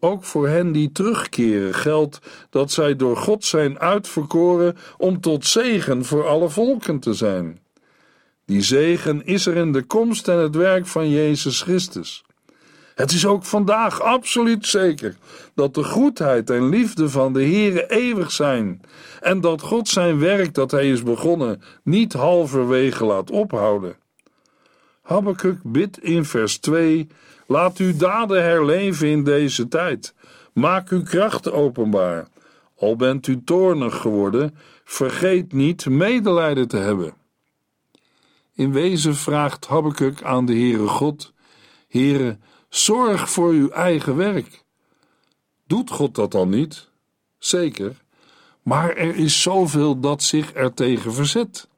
Ook 0.00 0.24
voor 0.24 0.48
hen 0.48 0.72
die 0.72 0.92
terugkeren 0.92 1.74
geldt 1.74 2.18
dat 2.50 2.72
zij 2.72 2.96
door 2.96 3.16
God 3.16 3.44
zijn 3.44 3.78
uitverkoren 3.78 4.76
om 4.96 5.20
tot 5.20 5.46
zegen 5.46 6.04
voor 6.04 6.26
alle 6.26 6.48
volken 6.48 6.98
te 6.98 7.12
zijn. 7.12 7.63
Die 8.46 8.62
zegen 8.62 9.26
is 9.26 9.46
er 9.46 9.56
in 9.56 9.72
de 9.72 9.82
komst 9.82 10.28
en 10.28 10.38
het 10.38 10.54
werk 10.54 10.86
van 10.86 11.10
Jezus 11.10 11.62
Christus. 11.62 12.24
Het 12.94 13.12
is 13.12 13.26
ook 13.26 13.44
vandaag 13.44 14.00
absoluut 14.00 14.66
zeker 14.66 15.16
dat 15.54 15.74
de 15.74 15.84
goedheid 15.84 16.50
en 16.50 16.68
liefde 16.68 17.08
van 17.08 17.32
de 17.32 17.42
Heere 17.42 17.90
eeuwig 17.90 18.30
zijn 18.30 18.80
en 19.20 19.40
dat 19.40 19.60
God 19.60 19.88
zijn 19.88 20.18
werk 20.18 20.54
dat 20.54 20.70
hij 20.70 20.90
is 20.90 21.02
begonnen 21.02 21.62
niet 21.82 22.12
halverwege 22.12 23.04
laat 23.04 23.30
ophouden. 23.30 23.96
Habakkuk 25.02 25.58
bidt 25.62 26.02
in 26.02 26.24
vers 26.24 26.58
2: 26.58 27.08
Laat 27.46 27.78
uw 27.78 27.96
daden 27.96 28.42
herleven 28.42 29.08
in 29.08 29.24
deze 29.24 29.68
tijd. 29.68 30.14
Maak 30.52 30.88
uw 30.88 31.02
kracht 31.02 31.50
openbaar. 31.50 32.26
Al 32.76 32.96
bent 32.96 33.26
u 33.26 33.44
toornig 33.44 33.96
geworden, 33.96 34.56
vergeet 34.84 35.52
niet 35.52 35.86
medelijden 35.86 36.68
te 36.68 36.76
hebben. 36.76 37.14
In 38.56 38.72
wezen 38.72 39.16
vraagt 39.16 39.66
Habakkuk 39.66 40.22
aan 40.22 40.46
de 40.46 40.52
Heere 40.52 40.86
God: 40.86 41.32
Heere, 41.88 42.38
zorg 42.68 43.30
voor 43.30 43.50
uw 43.50 43.68
eigen 43.68 44.16
werk. 44.16 44.64
Doet 45.66 45.90
God 45.90 46.14
dat 46.14 46.30
dan 46.30 46.48
niet? 46.48 46.88
Zeker, 47.38 48.02
maar 48.62 48.96
er 48.96 49.16
is 49.16 49.42
zoveel 49.42 50.00
dat 50.00 50.22
zich 50.22 50.52
ertegen 50.52 51.12
verzet. 51.12 51.68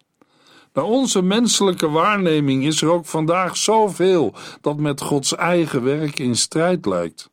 Naar 0.72 0.84
onze 0.84 1.22
menselijke 1.22 1.90
waarneming 1.90 2.64
is 2.64 2.82
er 2.82 2.90
ook 2.90 3.06
vandaag 3.06 3.56
zoveel 3.56 4.34
dat 4.60 4.76
met 4.76 5.00
Gods 5.00 5.34
eigen 5.34 5.82
werk 5.82 6.18
in 6.18 6.36
strijd 6.36 6.86
lijkt. 6.86 7.30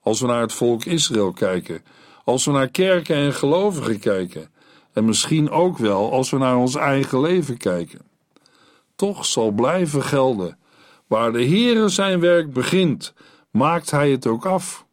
Als 0.00 0.20
we 0.20 0.26
naar 0.26 0.40
het 0.40 0.52
volk 0.52 0.84
Israël 0.84 1.32
kijken, 1.32 1.82
als 2.24 2.44
we 2.44 2.50
naar 2.50 2.68
kerken 2.68 3.16
en 3.16 3.32
gelovigen 3.32 3.98
kijken, 3.98 4.50
en 4.92 5.04
misschien 5.04 5.50
ook 5.50 5.78
wel 5.78 6.12
als 6.12 6.30
we 6.30 6.38
naar 6.38 6.56
ons 6.56 6.74
eigen 6.74 7.20
leven 7.20 7.56
kijken 7.56 8.14
toch 8.96 9.24
zal 9.24 9.50
blijven 9.50 10.02
gelden. 10.02 10.58
Waar 11.06 11.32
de 11.32 11.44
Heere 11.44 11.88
zijn 11.88 12.20
werk 12.20 12.52
begint, 12.52 13.14
maakt 13.50 13.90
hij 13.90 14.10
het 14.10 14.26
ook 14.26 14.46
af. 14.46 14.86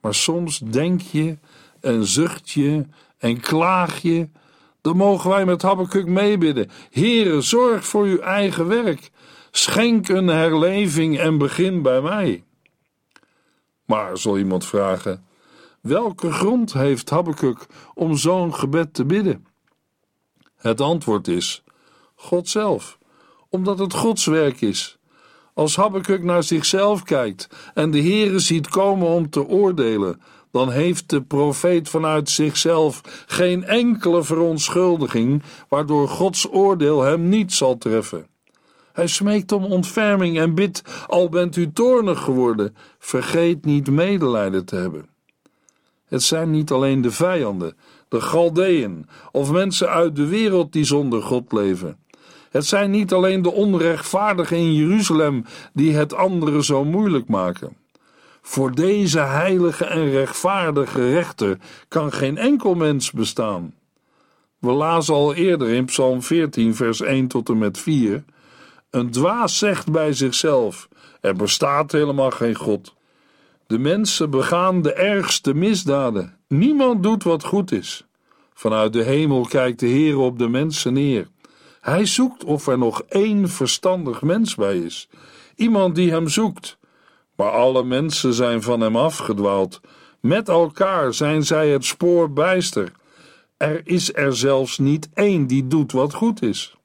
Maar 0.00 0.14
soms 0.14 0.58
denk 0.58 1.00
je 1.00 1.38
en 1.80 2.04
zucht 2.04 2.50
je 2.50 2.86
en 3.18 3.40
klaag 3.40 4.02
je. 4.02 4.28
Dan 4.80 4.96
mogen 4.96 5.30
wij 5.30 5.44
met 5.44 5.62
Habakkuk 5.62 6.06
meebidden. 6.06 6.70
Heere, 6.90 7.40
zorg 7.40 7.86
voor 7.86 8.04
uw 8.04 8.18
eigen 8.18 8.66
werk. 8.66 9.10
Schenk 9.50 10.08
een 10.08 10.26
herleving 10.26 11.18
en 11.18 11.38
begin 11.38 11.82
bij 11.82 12.00
mij. 12.00 12.44
Maar, 13.84 14.18
zal 14.18 14.38
iemand 14.38 14.66
vragen, 14.66 15.24
welke 15.80 16.32
grond 16.32 16.72
heeft 16.72 17.10
Habakkuk 17.10 17.66
om 17.94 18.16
zo'n 18.16 18.54
gebed 18.54 18.94
te 18.94 19.04
bidden? 19.04 19.46
Het 20.56 20.80
antwoord 20.80 21.28
is: 21.28 21.62
God 22.14 22.48
zelf 22.48 22.98
omdat 23.50 23.78
het 23.78 23.94
Gods 23.94 24.26
werk 24.26 24.60
is. 24.60 24.98
Als 25.54 25.76
Habakkuk 25.76 26.22
naar 26.22 26.42
zichzelf 26.42 27.02
kijkt 27.02 27.48
en 27.74 27.90
de 27.90 28.02
Heere 28.02 28.38
ziet 28.38 28.68
komen 28.68 29.08
om 29.08 29.30
te 29.30 29.46
oordelen, 29.46 30.20
dan 30.50 30.70
heeft 30.70 31.10
de 31.10 31.22
profeet 31.22 31.88
vanuit 31.88 32.30
zichzelf 32.30 33.24
geen 33.26 33.64
enkele 33.64 34.22
verontschuldiging 34.22 35.42
waardoor 35.68 36.08
Gods 36.08 36.48
oordeel 36.50 37.02
hem 37.02 37.28
niet 37.28 37.52
zal 37.52 37.78
treffen. 37.78 38.26
Hij 38.92 39.06
smeekt 39.06 39.52
om 39.52 39.64
ontferming 39.64 40.38
en 40.38 40.54
bidt: 40.54 40.82
Al 41.06 41.28
bent 41.28 41.56
u 41.56 41.72
toornig 41.72 42.22
geworden, 42.22 42.76
vergeet 42.98 43.64
niet 43.64 43.90
medelijden 43.90 44.64
te 44.64 44.76
hebben. 44.76 45.08
Het 46.04 46.22
zijn 46.22 46.50
niet 46.50 46.70
alleen 46.70 47.00
de 47.00 47.10
vijanden, 47.10 47.76
de 48.08 48.20
Galdeën 48.20 49.06
of 49.32 49.50
mensen 49.50 49.88
uit 49.88 50.16
de 50.16 50.26
wereld 50.26 50.72
die 50.72 50.84
zonder 50.84 51.22
God 51.22 51.52
leven. 51.52 51.98
Het 52.50 52.66
zijn 52.66 52.90
niet 52.90 53.12
alleen 53.12 53.42
de 53.42 53.52
onrechtvaardigen 53.52 54.56
in 54.56 54.74
Jeruzalem 54.74 55.44
die 55.72 55.94
het 55.94 56.14
anderen 56.14 56.64
zo 56.64 56.84
moeilijk 56.84 57.28
maken. 57.28 57.76
Voor 58.42 58.74
deze 58.74 59.20
heilige 59.20 59.84
en 59.84 60.10
rechtvaardige 60.10 61.12
rechter 61.12 61.58
kan 61.88 62.12
geen 62.12 62.38
enkel 62.38 62.74
mens 62.74 63.10
bestaan. 63.10 63.74
We 64.58 64.70
lazen 64.70 65.14
al 65.14 65.34
eerder 65.34 65.68
in 65.68 65.84
Psalm 65.84 66.22
14, 66.22 66.74
vers 66.74 67.00
1 67.00 67.26
tot 67.26 67.48
en 67.48 67.58
met 67.58 67.78
4. 67.78 68.24
Een 68.90 69.10
dwaas 69.10 69.58
zegt 69.58 69.92
bij 69.92 70.12
zichzelf: 70.12 70.88
er 71.20 71.34
bestaat 71.34 71.92
helemaal 71.92 72.30
geen 72.30 72.54
God. 72.54 72.94
De 73.66 73.78
mensen 73.78 74.30
begaan 74.30 74.82
de 74.82 74.92
ergste 74.92 75.54
misdaden. 75.54 76.36
Niemand 76.48 77.02
doet 77.02 77.22
wat 77.22 77.44
goed 77.44 77.72
is. 77.72 78.04
Vanuit 78.54 78.92
de 78.92 79.02
hemel 79.02 79.46
kijkt 79.46 79.80
de 79.80 79.86
Heer 79.86 80.18
op 80.18 80.38
de 80.38 80.48
mensen 80.48 80.92
neer. 80.92 81.28
Hij 81.80 82.06
zoekt 82.06 82.44
of 82.44 82.66
er 82.66 82.78
nog 82.78 83.02
één 83.08 83.48
verstandig 83.48 84.22
mens 84.22 84.54
bij 84.54 84.78
is. 84.78 85.08
Iemand 85.54 85.94
die 85.94 86.10
hem 86.10 86.28
zoekt. 86.28 86.78
Maar 87.36 87.50
alle 87.50 87.84
mensen 87.84 88.34
zijn 88.34 88.62
van 88.62 88.80
hem 88.80 88.96
afgedwaald. 88.96 89.80
Met 90.20 90.48
elkaar 90.48 91.14
zijn 91.14 91.42
zij 91.42 91.68
het 91.68 91.84
spoor 91.84 92.32
bijster. 92.32 92.92
Er 93.56 93.80
is 93.84 94.14
er 94.14 94.36
zelfs 94.36 94.78
niet 94.78 95.08
één 95.14 95.46
die 95.46 95.66
doet 95.66 95.92
wat 95.92 96.14
goed 96.14 96.42
is. 96.42 96.76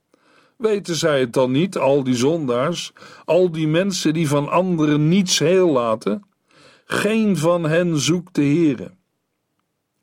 Weten 0.57 0.95
zij 0.95 1.19
het 1.19 1.33
dan 1.33 1.51
niet, 1.51 1.77
al 1.77 2.03
die 2.03 2.15
zondaars, 2.15 2.93
al 3.25 3.51
die 3.51 3.67
mensen 3.67 4.13
die 4.13 4.27
van 4.27 4.49
anderen 4.49 5.07
niets 5.07 5.39
heel 5.39 5.69
laten? 5.69 6.23
Geen 6.85 7.37
van 7.37 7.63
hen 7.63 7.99
zoekt 7.99 8.35
de 8.35 8.41
Heere. 8.41 8.91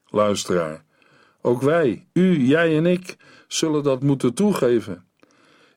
Luisteraar, 0.09 0.85
ook 1.43 1.63
wij, 1.63 2.07
u, 2.13 2.47
jij 2.47 2.77
en 2.77 2.87
ik, 2.87 3.17
zullen 3.53 3.83
dat 3.83 4.03
moeten 4.03 4.35
toegeven. 4.35 5.05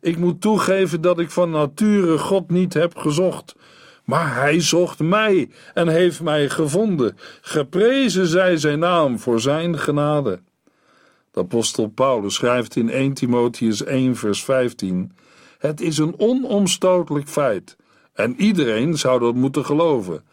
Ik 0.02 0.18
moet 0.18 0.42
toegeven 0.42 1.02
dat 1.02 1.20
ik 1.20 1.32
van 1.32 1.50
nature 1.50 2.18
God 2.18 2.50
niet 2.50 2.74
heb 2.74 2.98
gezocht, 2.98 3.56
maar 4.04 4.36
Hij 4.36 4.62
zocht 4.62 5.00
mij 5.00 5.50
en 5.74 5.88
heeft 5.88 6.22
mij 6.22 6.50
gevonden. 6.50 7.18
Geprezen 7.42 8.28
zij 8.28 8.58
zijn 8.58 8.80
naam 8.80 9.20
voor 9.20 9.40
zijn 9.40 9.80
genade. 9.80 10.40
De 11.32 11.40
apostel 11.40 11.88
Paulus 11.88 12.34
schrijft 12.34 12.76
in 12.76 12.90
1 12.90 13.14
Timotheus 13.14 13.84
1 13.84 14.16
vers 14.16 14.44
15: 14.44 15.12
Het 15.58 15.82
is 15.82 15.98
een 15.98 16.20
onomstotelijk 16.20 17.28
feit, 17.28 17.76
en 18.14 18.36
iedereen 18.38 18.98
zou 18.98 19.20
dat 19.20 19.36
moeten 19.36 19.66
geloven, 19.66 20.24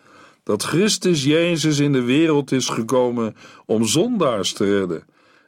dat 0.43 0.63
Christus 0.63 1.25
Jezus 1.25 1.79
in 1.79 1.93
de 1.93 2.03
wereld 2.03 2.53
is 2.53 2.69
gekomen 2.69 3.37
om 3.67 3.85
zondaars 3.85 4.53
te 4.53 4.79
redden. 4.79 5.05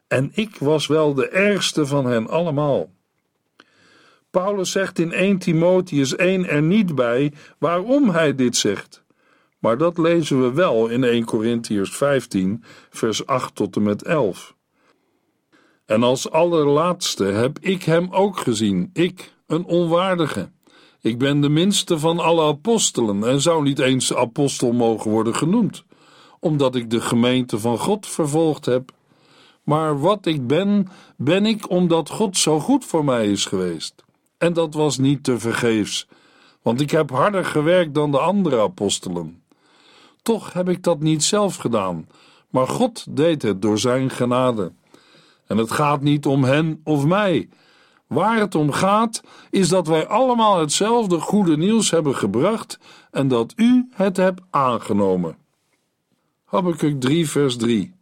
En 0.08 0.30
ik 0.34 0.56
was 0.58 0.87
wel 0.87 1.14
de 1.14 1.28
ergste 1.28 1.87
van 1.87 2.06
hen 2.06 2.28
allemaal. 2.28 2.92
Paulus 4.30 4.70
zegt 4.70 4.99
in 4.99 5.12
1 5.12 5.38
Timotheus 5.38 6.16
1 6.16 6.49
er 6.49 6.62
niet 6.62 6.94
bij 6.94 7.32
waarom 7.58 8.11
hij 8.11 8.34
dit 8.34 8.56
zegt. 8.56 9.04
Maar 9.58 9.78
dat 9.78 9.99
lezen 9.99 10.42
we 10.42 10.52
wel 10.52 10.88
in 10.88 11.04
1 11.04 11.25
Corinthiërs 11.25 11.96
15, 11.96 12.64
vers 12.90 13.26
8 13.26 13.54
tot 13.54 13.76
en 13.76 13.82
met 13.82 14.02
11. 14.02 14.54
En 15.87 16.02
als 16.02 16.30
allerlaatste 16.30 17.25
heb 17.25 17.58
ik 17.58 17.82
hem 17.82 18.08
ook 18.11 18.38
gezien, 18.38 18.90
ik, 18.92 19.32
een 19.46 19.64
onwaardige. 19.64 20.50
Ik 21.00 21.18
ben 21.18 21.40
de 21.40 21.49
minste 21.49 21.99
van 21.99 22.18
alle 22.18 22.42
apostelen 22.42 23.25
en 23.25 23.40
zou 23.40 23.62
niet 23.62 23.78
eens 23.78 24.14
apostel 24.14 24.73
mogen 24.73 25.11
worden 25.11 25.34
genoemd, 25.34 25.84
omdat 26.40 26.75
ik 26.75 26.90
de 26.90 27.00
gemeente 27.00 27.58
van 27.58 27.78
God 27.78 28.06
vervolgd 28.06 28.64
heb. 28.64 28.92
Maar 29.64 30.00
wat 30.00 30.26
ik 30.26 30.47
ben, 30.47 30.88
ben 31.16 31.47
ik 31.47 31.71
omdat 31.71 32.11
God 32.11 32.37
zo 32.37 32.61
goed 32.61 32.85
voor 32.85 33.04
mij 33.04 33.30
is 33.30 33.44
geweest. 33.44 34.04
En 34.38 34.52
dat 34.52 34.75
was 34.75 34.99
niet 34.99 35.25
te 35.25 35.38
vergeefs, 35.38 36.09
want 36.62 36.80
ik 36.80 36.90
heb 36.90 37.11
harder 37.11 37.44
gewerkt 37.44 37.94
dan 37.94 38.11
de 38.11 38.18
andere 38.18 38.61
apostelen. 38.61 39.42
Toch 40.23 40.52
heb 40.52 40.68
ik 40.68 40.83
dat 40.83 41.00
niet 41.00 41.23
zelf 41.25 41.56
gedaan, 41.56 42.09
maar 42.50 42.68
God 42.68 43.06
deed 43.16 43.42
het 43.42 43.62
door 43.62 43.78
zijn 43.78 44.11
genade. 44.11 44.73
En 45.47 45.56
het 45.56 45.71
gaat 45.71 46.00
niet 46.00 46.26
om 46.26 46.44
hen 46.44 46.80
of 46.85 47.04
mij. 47.04 47.49
Waar 48.06 48.38
het 48.38 48.54
om 48.54 48.73
gaat, 48.73 49.23
is 49.50 49.68
dat 49.68 49.87
wij 49.87 50.06
allemaal 50.06 50.61
hetzelfde 50.61 51.20
goede 51.20 51.57
nieuws 51.57 51.90
hebben 51.90 52.14
gebracht 52.14 52.79
en 53.11 53.29
dat 53.29 53.53
u 53.57 53.88
het 53.94 54.16
hebt 54.16 54.40
aangenomen. 54.50 55.37
Habakkuk 56.44 57.00
3, 57.00 57.29
vers 57.31 57.57
3. 57.57 57.94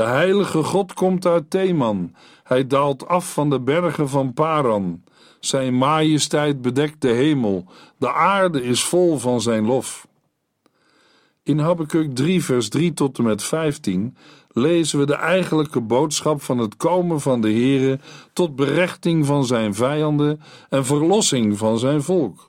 De 0.00 0.06
heilige 0.06 0.62
God 0.62 0.92
komt 0.92 1.26
uit 1.26 1.50
Theman. 1.50 2.14
Hij 2.42 2.66
daalt 2.66 3.08
af 3.08 3.32
van 3.32 3.50
de 3.50 3.60
bergen 3.60 4.08
van 4.08 4.32
Paran. 4.32 5.02
Zijn 5.40 5.74
majesteit 5.74 6.62
bedekt 6.62 7.00
de 7.00 7.08
hemel. 7.08 7.64
De 7.96 8.12
aarde 8.12 8.62
is 8.62 8.84
vol 8.84 9.18
van 9.18 9.40
zijn 9.40 9.66
lof. 9.66 10.06
In 11.42 11.58
Habakkuk 11.58 12.14
3, 12.14 12.44
vers 12.44 12.68
3 12.68 12.94
tot 12.94 13.18
en 13.18 13.24
met 13.24 13.42
15 13.42 14.16
lezen 14.48 14.98
we 14.98 15.06
de 15.06 15.14
eigenlijke 15.14 15.80
boodschap 15.80 16.42
van 16.42 16.58
het 16.58 16.76
komen 16.76 17.20
van 17.20 17.40
de 17.40 17.50
Heere 17.50 17.98
tot 18.32 18.56
berechting 18.56 19.26
van 19.26 19.44
zijn 19.44 19.74
vijanden 19.74 20.40
en 20.68 20.84
verlossing 20.84 21.58
van 21.58 21.78
zijn 21.78 22.02
volk. 22.02 22.48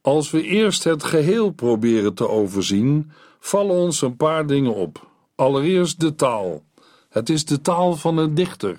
Als 0.00 0.30
we 0.30 0.42
eerst 0.42 0.84
het 0.84 1.02
geheel 1.02 1.50
proberen 1.50 2.14
te 2.14 2.28
overzien, 2.28 3.10
vallen 3.40 3.76
ons 3.76 4.02
een 4.02 4.16
paar 4.16 4.46
dingen 4.46 4.74
op. 4.74 5.10
Allereerst 5.42 6.00
de 6.00 6.14
taal. 6.14 6.62
Het 7.08 7.28
is 7.28 7.44
de 7.44 7.60
taal 7.60 7.96
van 7.96 8.16
een 8.16 8.34
dichter. 8.34 8.78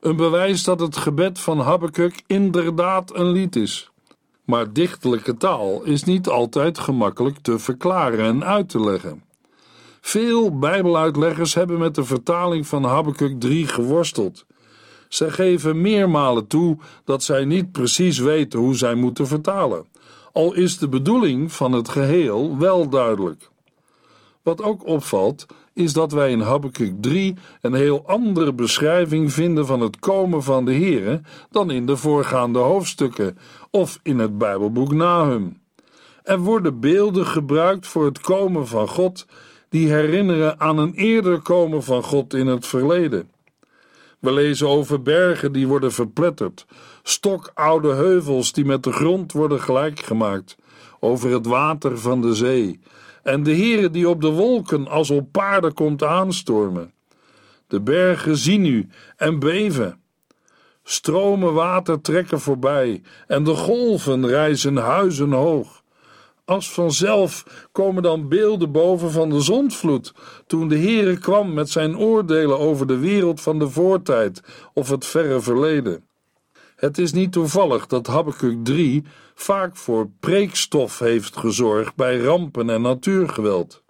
Een 0.00 0.16
bewijs 0.16 0.64
dat 0.64 0.80
het 0.80 0.96
gebed 0.96 1.38
van 1.38 1.58
Habakkuk 1.58 2.22
inderdaad 2.26 3.14
een 3.14 3.30
lied 3.30 3.56
is. 3.56 3.90
Maar 4.44 4.72
dichtelijke 4.72 5.36
taal 5.36 5.82
is 5.82 6.04
niet 6.04 6.28
altijd 6.28 6.78
gemakkelijk 6.78 7.38
te 7.38 7.58
verklaren 7.58 8.24
en 8.24 8.44
uit 8.44 8.68
te 8.68 8.80
leggen. 8.80 9.22
Veel 10.00 10.58
Bijbeluitleggers 10.58 11.54
hebben 11.54 11.78
met 11.78 11.94
de 11.94 12.04
vertaling 12.04 12.66
van 12.66 12.84
Habakkuk 12.84 13.40
3 13.40 13.66
geworsteld. 13.66 14.44
Zij 15.08 15.30
geven 15.30 15.80
meermalen 15.80 16.46
toe 16.46 16.78
dat 17.04 17.22
zij 17.22 17.44
niet 17.44 17.72
precies 17.72 18.18
weten 18.18 18.58
hoe 18.58 18.74
zij 18.74 18.94
moeten 18.94 19.26
vertalen, 19.26 19.86
al 20.32 20.54
is 20.54 20.78
de 20.78 20.88
bedoeling 20.88 21.52
van 21.52 21.72
het 21.72 21.88
geheel 21.88 22.58
wel 22.58 22.88
duidelijk. 22.88 23.52
Wat 24.42 24.62
ook 24.62 24.86
opvalt, 24.86 25.46
is 25.74 25.92
dat 25.92 26.12
wij 26.12 26.30
in 26.30 26.40
Habakkuk 26.40 26.94
3 27.00 27.34
een 27.60 27.74
heel 27.74 28.06
andere 28.06 28.52
beschrijving 28.52 29.32
vinden 29.32 29.66
van 29.66 29.80
het 29.80 29.98
komen 29.98 30.42
van 30.42 30.64
de 30.64 30.74
Here 30.74 31.20
dan 31.50 31.70
in 31.70 31.86
de 31.86 31.96
voorgaande 31.96 32.58
hoofdstukken 32.58 33.38
of 33.70 34.00
in 34.02 34.18
het 34.18 34.38
Bijbelboek 34.38 34.92
Nahum. 34.92 35.62
Er 36.22 36.38
worden 36.38 36.80
beelden 36.80 37.26
gebruikt 37.26 37.86
voor 37.86 38.04
het 38.04 38.20
komen 38.20 38.66
van 38.66 38.88
God 38.88 39.26
die 39.68 39.92
herinneren 39.92 40.60
aan 40.60 40.78
een 40.78 40.94
eerder 40.94 41.40
komen 41.40 41.82
van 41.82 42.02
God 42.02 42.34
in 42.34 42.46
het 42.46 42.66
verleden. 42.66 43.30
We 44.18 44.32
lezen 44.32 44.68
over 44.68 45.02
bergen 45.02 45.52
die 45.52 45.68
worden 45.68 45.92
verpletterd, 45.92 46.66
stokoude 47.02 47.92
heuvels 47.92 48.52
die 48.52 48.64
met 48.64 48.82
de 48.82 48.92
grond 48.92 49.32
worden 49.32 49.60
gelijkgemaakt, 49.60 50.56
over 51.00 51.30
het 51.30 51.46
water 51.46 51.98
van 51.98 52.20
de 52.20 52.34
zee, 52.34 52.80
en 53.24 53.42
de 53.42 53.56
Heere 53.56 53.90
die 53.90 54.08
op 54.08 54.20
de 54.20 54.30
wolken 54.30 54.88
als 54.88 55.10
op 55.10 55.32
paarden 55.32 55.74
komt 55.74 56.02
aanstormen. 56.02 56.92
De 57.66 57.80
bergen 57.80 58.36
zien 58.36 58.64
u 58.64 58.88
en 59.16 59.38
beven. 59.38 60.00
Stromen 60.82 61.54
water 61.54 62.00
trekken 62.00 62.40
voorbij 62.40 63.02
en 63.26 63.44
de 63.44 63.54
golven 63.54 64.26
rijzen 64.26 64.76
huizen 64.76 65.32
hoog. 65.32 65.82
Als 66.44 66.72
vanzelf 66.72 67.66
komen 67.72 68.02
dan 68.02 68.28
beelden 68.28 68.72
boven 68.72 69.10
van 69.10 69.30
de 69.30 69.40
zondvloed, 69.40 70.14
toen 70.46 70.68
de 70.68 70.78
Heere 70.78 71.18
kwam 71.18 71.52
met 71.52 71.70
zijn 71.70 71.98
oordelen 71.98 72.58
over 72.58 72.86
de 72.86 72.98
wereld 72.98 73.40
van 73.40 73.58
de 73.58 73.68
voortijd 73.68 74.42
of 74.74 74.88
het 74.88 75.06
verre 75.06 75.40
verleden. 75.40 76.04
Het 76.84 76.98
is 76.98 77.12
niet 77.12 77.32
toevallig 77.32 77.86
dat 77.86 78.06
Habakkuk 78.06 78.64
3 78.64 79.04
vaak 79.34 79.76
voor 79.76 80.08
preekstof 80.20 80.98
heeft 80.98 81.36
gezorgd 81.36 81.96
bij 81.96 82.18
rampen 82.18 82.70
en 82.70 82.82
natuurgeweld. 82.82 83.82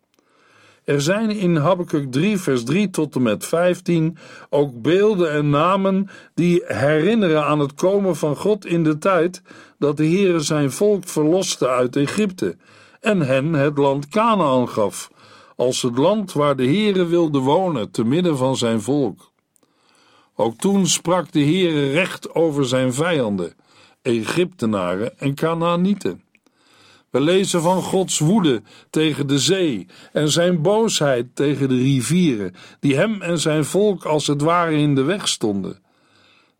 Er 0.84 1.00
zijn 1.00 1.30
in 1.30 1.56
Habakkuk 1.56 2.12
3 2.12 2.38
vers 2.38 2.64
3 2.64 2.90
tot 2.90 3.14
en 3.14 3.22
met 3.22 3.44
15 3.44 4.16
ook 4.50 4.82
beelden 4.82 5.32
en 5.32 5.50
namen 5.50 6.08
die 6.34 6.62
herinneren 6.66 7.44
aan 7.44 7.58
het 7.58 7.74
komen 7.74 8.16
van 8.16 8.36
God 8.36 8.66
in 8.66 8.84
de 8.84 8.98
tijd 8.98 9.42
dat 9.78 9.96
de 9.96 10.06
Heere 10.06 10.40
zijn 10.40 10.70
volk 10.70 11.08
verloste 11.08 11.68
uit 11.68 11.96
Egypte 11.96 12.56
en 13.00 13.20
hen 13.20 13.52
het 13.52 13.78
land 13.78 14.08
Canaan 14.08 14.68
gaf, 14.68 15.10
als 15.56 15.82
het 15.82 15.98
land 15.98 16.32
waar 16.32 16.56
de 16.56 16.66
Heere 16.66 17.06
wilde 17.06 17.38
wonen 17.38 17.90
te 17.90 18.04
midden 18.04 18.36
van 18.36 18.56
zijn 18.56 18.80
volk. 18.80 19.32
Ook 20.36 20.56
toen 20.56 20.86
sprak 20.86 21.32
de 21.32 21.40
Heere 21.40 21.90
recht 21.90 22.34
over 22.34 22.66
zijn 22.66 22.94
vijanden, 22.94 23.54
Egyptenaren 24.02 25.18
en 25.18 25.34
Canaanieten. 25.34 26.22
We 27.10 27.20
lezen 27.20 27.62
van 27.62 27.82
Gods 27.82 28.18
woede 28.18 28.62
tegen 28.90 29.26
de 29.26 29.38
zee 29.38 29.86
en 30.12 30.28
zijn 30.28 30.62
boosheid 30.62 31.26
tegen 31.34 31.68
de 31.68 31.76
rivieren, 31.76 32.54
die 32.80 32.96
hem 32.96 33.22
en 33.22 33.38
zijn 33.38 33.64
volk 33.64 34.04
als 34.04 34.26
het 34.26 34.40
ware 34.40 34.76
in 34.76 34.94
de 34.94 35.02
weg 35.02 35.28
stonden. 35.28 35.82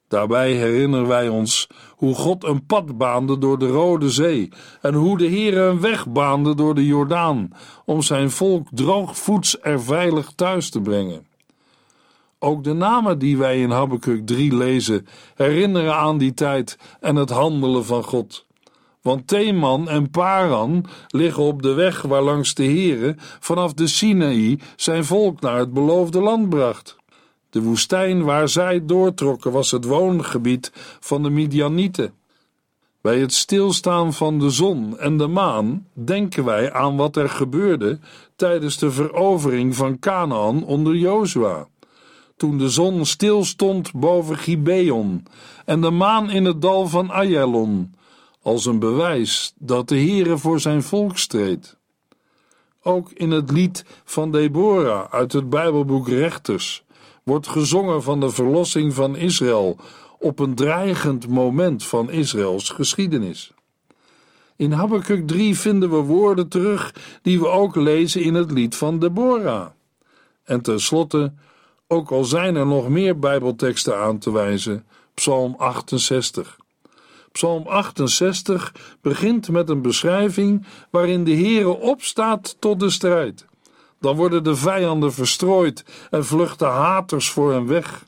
Daarbij 0.08 0.52
herinneren 0.52 1.06
wij 1.06 1.28
ons 1.28 1.66
hoe 1.90 2.14
God 2.14 2.44
een 2.44 2.66
pad 2.66 2.98
baande 2.98 3.38
door 3.38 3.58
de 3.58 3.66
Rode 3.66 4.10
Zee 4.10 4.48
en 4.80 4.94
hoe 4.94 5.18
de 5.18 5.26
Heer 5.26 5.58
een 5.58 5.80
weg 5.80 6.08
baande 6.08 6.54
door 6.54 6.74
de 6.74 6.86
Jordaan 6.86 7.50
om 7.84 8.02
zijn 8.02 8.30
volk 8.30 8.68
droogvoets 8.70 9.56
er 9.60 9.82
veilig 9.82 10.32
thuis 10.34 10.70
te 10.70 10.80
brengen. 10.80 11.26
Ook 12.38 12.64
de 12.64 12.72
namen 12.72 13.18
die 13.18 13.36
wij 13.36 13.60
in 13.60 13.70
Habakkuk 13.70 14.26
3 14.26 14.56
lezen 14.56 15.06
herinneren 15.34 15.94
aan 15.94 16.18
die 16.18 16.34
tijd 16.34 16.78
en 17.00 17.16
het 17.16 17.30
handelen 17.30 17.84
van 17.84 18.04
God. 18.04 18.46
Want 19.02 19.26
Theman 19.26 19.88
en 19.88 20.10
Paran 20.10 20.86
liggen 21.08 21.42
op 21.42 21.62
de 21.62 21.72
weg 21.72 22.02
waarlangs 22.02 22.54
de 22.54 22.64
Heere 22.64 23.14
vanaf 23.40 23.72
de 23.72 23.86
Sinaï 23.86 24.58
zijn 24.76 25.04
volk 25.04 25.40
naar 25.40 25.58
het 25.58 25.72
beloofde 25.72 26.20
land 26.20 26.48
bracht. 26.48 26.96
De 27.50 27.62
woestijn 27.62 28.24
waar 28.24 28.48
zij 28.48 28.84
doortrokken 28.84 29.52
was 29.52 29.70
het 29.70 29.84
woongebied 29.84 30.72
van 31.00 31.22
de 31.22 31.30
Midianieten. 31.30 32.14
Bij 33.00 33.18
het 33.18 33.32
stilstaan 33.32 34.12
van 34.14 34.38
de 34.38 34.50
zon 34.50 34.98
en 34.98 35.16
de 35.16 35.26
maan 35.26 35.86
denken 35.92 36.44
wij 36.44 36.72
aan 36.72 36.96
wat 36.96 37.16
er 37.16 37.28
gebeurde 37.28 37.98
tijdens 38.36 38.78
de 38.78 38.90
verovering 38.90 39.76
van 39.76 39.98
Canaan 39.98 40.64
onder 40.64 40.96
Jozua. 40.96 41.68
Toen 42.36 42.58
de 42.58 42.68
zon 42.68 43.04
stilstond 43.04 43.92
boven 43.92 44.38
Gibeon 44.38 45.26
en 45.64 45.80
de 45.80 45.90
maan 45.90 46.30
in 46.30 46.44
het 46.44 46.62
dal 46.62 46.88
van 46.88 47.10
Ayalon, 47.10 47.94
als 48.42 48.66
een 48.66 48.78
bewijs 48.78 49.52
dat 49.58 49.88
de 49.88 49.96
Heere 49.96 50.38
voor 50.38 50.60
zijn 50.60 50.82
volk 50.82 51.18
streed. 51.18 51.76
Ook 52.82 53.10
in 53.12 53.30
het 53.30 53.50
lied 53.50 53.84
van 54.04 54.30
Deborah 54.32 55.12
uit 55.12 55.32
het 55.32 55.50
Bijbelboek 55.50 56.08
Rechters 56.08 56.84
wordt 57.22 57.48
gezongen 57.48 58.02
van 58.02 58.20
de 58.20 58.30
verlossing 58.30 58.94
van 58.94 59.16
Israël 59.16 59.76
op 60.18 60.38
een 60.38 60.54
dreigend 60.54 61.28
moment 61.28 61.84
van 61.84 62.10
Israëls 62.10 62.70
geschiedenis. 62.70 63.52
In 64.56 64.72
Habakkuk 64.72 65.26
3 65.26 65.58
vinden 65.58 65.90
we 65.90 65.96
woorden 65.96 66.48
terug 66.48 66.94
die 67.22 67.40
we 67.40 67.48
ook 67.48 67.76
lezen 67.76 68.22
in 68.22 68.34
het 68.34 68.50
lied 68.50 68.76
van 68.76 68.98
Deborah. 68.98 69.66
En 70.44 70.60
tenslotte, 70.60 71.32
ook 71.86 72.10
al 72.10 72.24
zijn 72.24 72.56
er 72.56 72.66
nog 72.66 72.88
meer 72.88 73.18
Bijbelteksten 73.18 73.98
aan 73.98 74.18
te 74.18 74.32
wijzen, 74.32 74.86
Psalm 75.14 75.54
68. 75.58 76.56
Psalm 77.32 77.66
68 77.66 78.74
begint 79.00 79.48
met 79.48 79.68
een 79.68 79.82
beschrijving 79.82 80.66
waarin 80.90 81.24
de 81.24 81.34
Heere 81.34 81.78
opstaat 81.78 82.56
tot 82.58 82.80
de 82.80 82.90
strijd. 82.90 83.46
Dan 84.00 84.16
worden 84.16 84.44
de 84.44 84.56
vijanden 84.56 85.12
verstrooid 85.12 85.84
en 86.10 86.24
vluchten 86.24 86.68
haters 86.68 87.30
voor 87.30 87.52
hem 87.52 87.66
weg. 87.66 88.04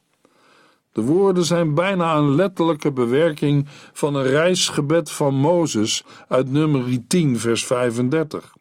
De 0.93 1.03
woorden 1.03 1.45
zijn 1.45 1.75
bijna 1.75 2.17
een 2.17 2.35
letterlijke 2.35 2.93
bewerking 2.93 3.67
van 3.93 4.15
een 4.15 4.27
reisgebed 4.27 5.11
van 5.11 5.35
Mozes 5.35 6.05
uit 6.29 6.51
nummer 6.51 7.07
10, 7.07 7.39
vers 7.39 7.65
35. 7.65 8.56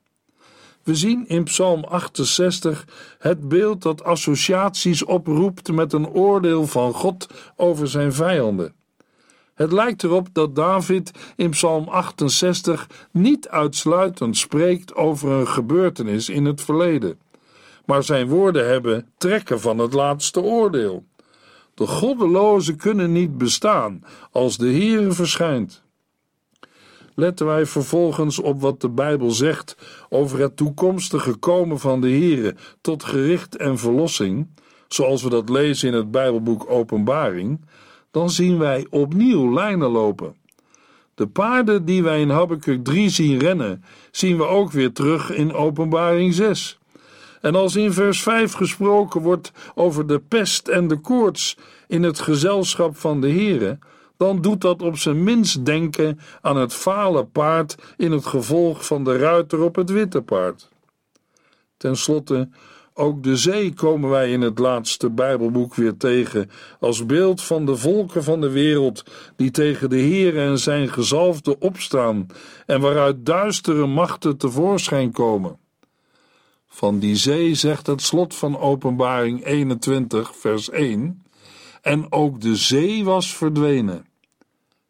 We 0.86 0.96
zien 0.96 1.28
in 1.28 1.44
Psalm 1.44 1.84
68 1.84 2.86
het 3.20 3.48
beeld 3.48 3.82
dat 3.82 4.04
associaties 4.04 5.04
oproept 5.04 5.72
met 5.72 5.94
een 5.94 6.08
oordeel 6.08 6.68
van 6.68 6.94
God 6.94 7.28
over 7.56 7.88
zijn 7.88 8.14
vijanden. 8.14 8.74
Het 9.54 9.72
lijkt 9.72 10.04
erop 10.04 10.28
dat 10.32 10.56
David 10.56 11.12
in 11.36 11.50
Psalm 11.50 11.88
68 11.88 12.88
niet 13.12 13.50
uitsluitend 13.50 14.38
spreekt 14.38 14.96
over 14.96 15.32
een 15.32 15.48
gebeurtenis 15.48 16.30
in 16.30 16.46
het 16.46 16.62
verleden, 16.62 17.20
maar 17.86 18.04
zijn 18.04 18.28
woorden 18.28 18.68
hebben 18.68 19.08
trekken 19.18 19.60
van 19.62 19.78
het 19.78 19.94
laatste 19.94 20.42
oordeel. 20.42 21.06
De 21.74 21.88
goddelozen 21.88 22.76
kunnen 22.78 23.12
niet 23.12 23.38
bestaan 23.38 24.04
als 24.32 24.58
de 24.58 24.72
Heere 24.72 25.12
verschijnt. 25.12 25.85
Letten 27.16 27.46
wij 27.46 27.66
vervolgens 27.66 28.40
op 28.40 28.62
wat 28.62 28.82
de 28.82 28.90
Bijbel 28.90 29.32
zegt 29.32 29.78
over 30.10 30.40
het 30.40 30.58
toekomstige 30.58 31.36
komen 31.36 31.80
van 31.80 32.02
de 32.02 32.10
Heere 32.10 32.56
tot 32.82 33.04
gericht 33.04 33.58
en 33.58 33.78
verlossing, 33.78 34.48
zoals 34.88 35.24
we 35.24 35.30
dat 35.30 35.50
lezen 35.50 35.88
in 35.88 35.94
het 35.94 36.12
Bijbelboek 36.12 36.70
Openbaring, 36.70 37.66
dan 38.12 38.30
zien 38.30 38.58
wij 38.58 38.88
opnieuw 38.90 39.54
lijnen 39.54 39.90
lopen. 39.90 40.36
De 41.16 41.28
paarden 41.28 41.86
die 41.86 42.04
wij 42.04 42.22
in 42.22 42.30
Habakkuk 42.30 42.84
3 42.84 43.10
zien 43.10 43.40
rennen, 43.40 43.84
zien 44.12 44.38
we 44.38 44.44
ook 44.44 44.72
weer 44.72 44.92
terug 44.92 45.32
in 45.32 45.54
Openbaring 45.54 46.34
6. 46.34 46.80
En 47.42 47.56
als 47.56 47.76
in 47.76 47.94
vers 47.94 48.22
5 48.22 48.54
gesproken 48.54 49.22
wordt 49.22 49.52
over 49.76 50.08
de 50.08 50.20
pest 50.20 50.68
en 50.68 50.88
de 50.88 50.98
koorts 50.98 51.58
in 51.88 52.04
het 52.04 52.20
gezelschap 52.20 52.98
van 52.98 53.22
de 53.22 53.32
Here, 53.32 53.78
dan 54.18 54.42
doet 54.42 54.62
dat 54.62 54.82
op 54.82 54.98
zijn 54.98 55.24
minst 55.24 55.66
denken 55.66 56.20
aan 56.42 56.58
het 56.58 56.74
fale 56.74 57.26
paard 57.26 57.76
in 57.98 58.12
het 58.12 58.26
gevolg 58.26 58.86
van 58.86 59.04
de 59.04 59.18
ruiter 59.18 59.62
op 59.62 59.76
het 59.76 59.90
witte 59.90 60.22
paard. 60.22 60.70
Ten 61.78 61.98
slotte, 61.98 62.50
ook 62.94 63.24
de 63.24 63.38
zee 63.38 63.74
komen 63.74 64.10
wij 64.10 64.32
in 64.32 64.42
het 64.42 64.60
laatste 64.60 65.10
Bijbelboek 65.10 65.76
weer 65.76 65.98
tegen, 65.98 66.50
als 66.80 67.06
beeld 67.06 67.42
van 67.42 67.66
de 67.66 67.76
volken 67.76 68.24
van 68.24 68.42
de 68.42 68.50
wereld 68.50 69.04
die 69.36 69.52
tegen 69.52 69.90
de 69.90 69.98
Heer 69.98 70.38
en 70.38 70.60
zijn 70.60 70.90
gezalfde 70.90 71.60
opstaan 71.60 72.28
en 72.66 72.82
waaruit 72.82 73.26
duistere 73.26 73.88
machten 73.88 74.38
tevoorschijn 74.38 75.12
komen. 75.12 75.58
Van 76.68 77.00
die 77.00 77.16
zee 77.16 77.56
zegt 77.56 77.88
het 77.88 78.02
slot 78.02 78.36
van 78.36 78.60
Openbaring 78.60 79.46
21, 79.46 80.36
vers 80.36 80.70
1: 80.70 81.25
En 81.86 82.12
ook 82.12 82.42
de 82.42 82.56
zee 82.56 83.04
was 83.04 83.36
verdwenen. 83.36 84.06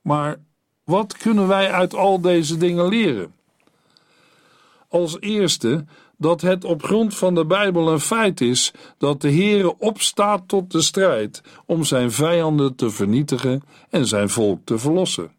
Maar 0.02 0.40
wat 0.84 1.18
kunnen 1.18 1.48
wij 1.48 1.72
uit 1.72 1.96
al 1.96 2.22
deze 2.22 2.58
dingen 2.58 2.88
leren? 2.88 3.34
Als 4.90 5.20
eerste 5.20 5.86
dat 6.18 6.42
het 6.42 6.64
op 6.64 6.84
grond 6.84 7.16
van 7.16 7.36
de 7.36 7.46
Bijbel 7.46 7.92
een 7.92 8.00
feit 8.00 8.42
is 8.42 8.74
dat 8.98 9.22
de 9.22 9.32
Heere 9.32 9.78
opstaat 9.78 10.48
tot 10.48 10.72
de 10.72 10.82
strijd 10.82 11.42
om 11.66 11.84
zijn 11.84 12.12
vijanden 12.12 12.76
te 12.76 12.90
vernietigen 12.90 13.64
en 13.90 14.08
zijn 14.08 14.30
volk 14.30 14.60
te 14.64 14.78
verlossen. 14.78 15.32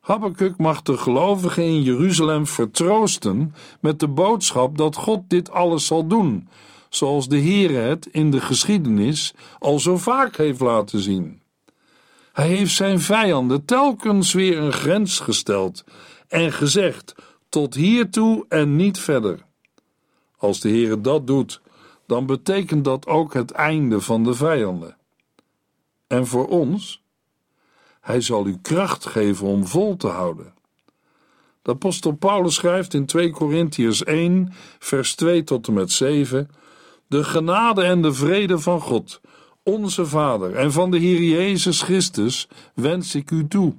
Habakkuk 0.00 0.58
mag 0.58 0.82
de 0.82 0.96
gelovigen 0.96 1.64
in 1.64 1.82
Jeruzalem 1.82 2.46
vertroosten 2.46 3.54
met 3.80 4.00
de 4.00 4.08
boodschap 4.08 4.78
dat 4.78 4.96
God 4.96 5.20
dit 5.30 5.50
alles 5.50 5.86
zal 5.86 6.06
doen, 6.06 6.48
zoals 6.88 7.28
de 7.28 7.40
Heere 7.40 7.78
het 7.78 8.06
in 8.06 8.30
de 8.30 8.40
geschiedenis 8.40 9.34
al 9.58 9.78
zo 9.78 9.96
vaak 9.96 10.36
heeft 10.36 10.60
laten 10.60 11.00
zien. 11.00 11.42
Hij 12.32 12.48
heeft 12.48 12.74
zijn 12.74 13.00
vijanden 13.00 13.64
telkens 13.64 14.32
weer 14.32 14.58
een 14.58 14.72
grens 14.72 15.20
gesteld 15.20 15.84
en 16.28 16.52
gezegd: 16.52 17.14
tot 17.48 17.74
hiertoe 17.74 18.44
en 18.48 18.76
niet 18.76 18.98
verder. 18.98 19.44
Als 20.36 20.60
de 20.60 20.68
Heere 20.68 21.00
dat 21.00 21.26
doet, 21.26 21.60
dan 22.06 22.26
betekent 22.26 22.84
dat 22.84 23.06
ook 23.06 23.34
het 23.34 23.50
einde 23.50 24.00
van 24.00 24.24
de 24.24 24.34
vijanden. 24.34 24.96
En 26.06 26.26
voor 26.26 26.46
ons? 26.46 27.02
Hij 28.00 28.20
zal 28.20 28.46
u 28.46 28.58
kracht 28.62 29.06
geven 29.06 29.46
om 29.46 29.66
vol 29.66 29.96
te 29.96 30.08
houden. 30.08 30.54
De 31.62 31.70
apostel 31.70 32.12
Paulus 32.12 32.54
schrijft 32.54 32.94
in 32.94 33.06
2 33.06 33.30
Korintiërs 33.30 34.04
1, 34.04 34.52
vers 34.78 35.14
2 35.14 35.44
tot 35.44 35.66
en 35.66 35.72
met 35.72 35.92
7: 35.92 36.50
De 37.08 37.24
genade 37.24 37.82
en 37.82 38.02
de 38.02 38.12
vrede 38.12 38.58
van 38.58 38.80
God, 38.80 39.20
onze 39.62 40.06
Vader, 40.06 40.54
en 40.54 40.72
van 40.72 40.90
de 40.90 40.98
Heer 40.98 41.22
Jezus 41.22 41.82
Christus 41.82 42.48
wens 42.74 43.14
ik 43.14 43.30
u 43.30 43.48
toe. 43.48 43.74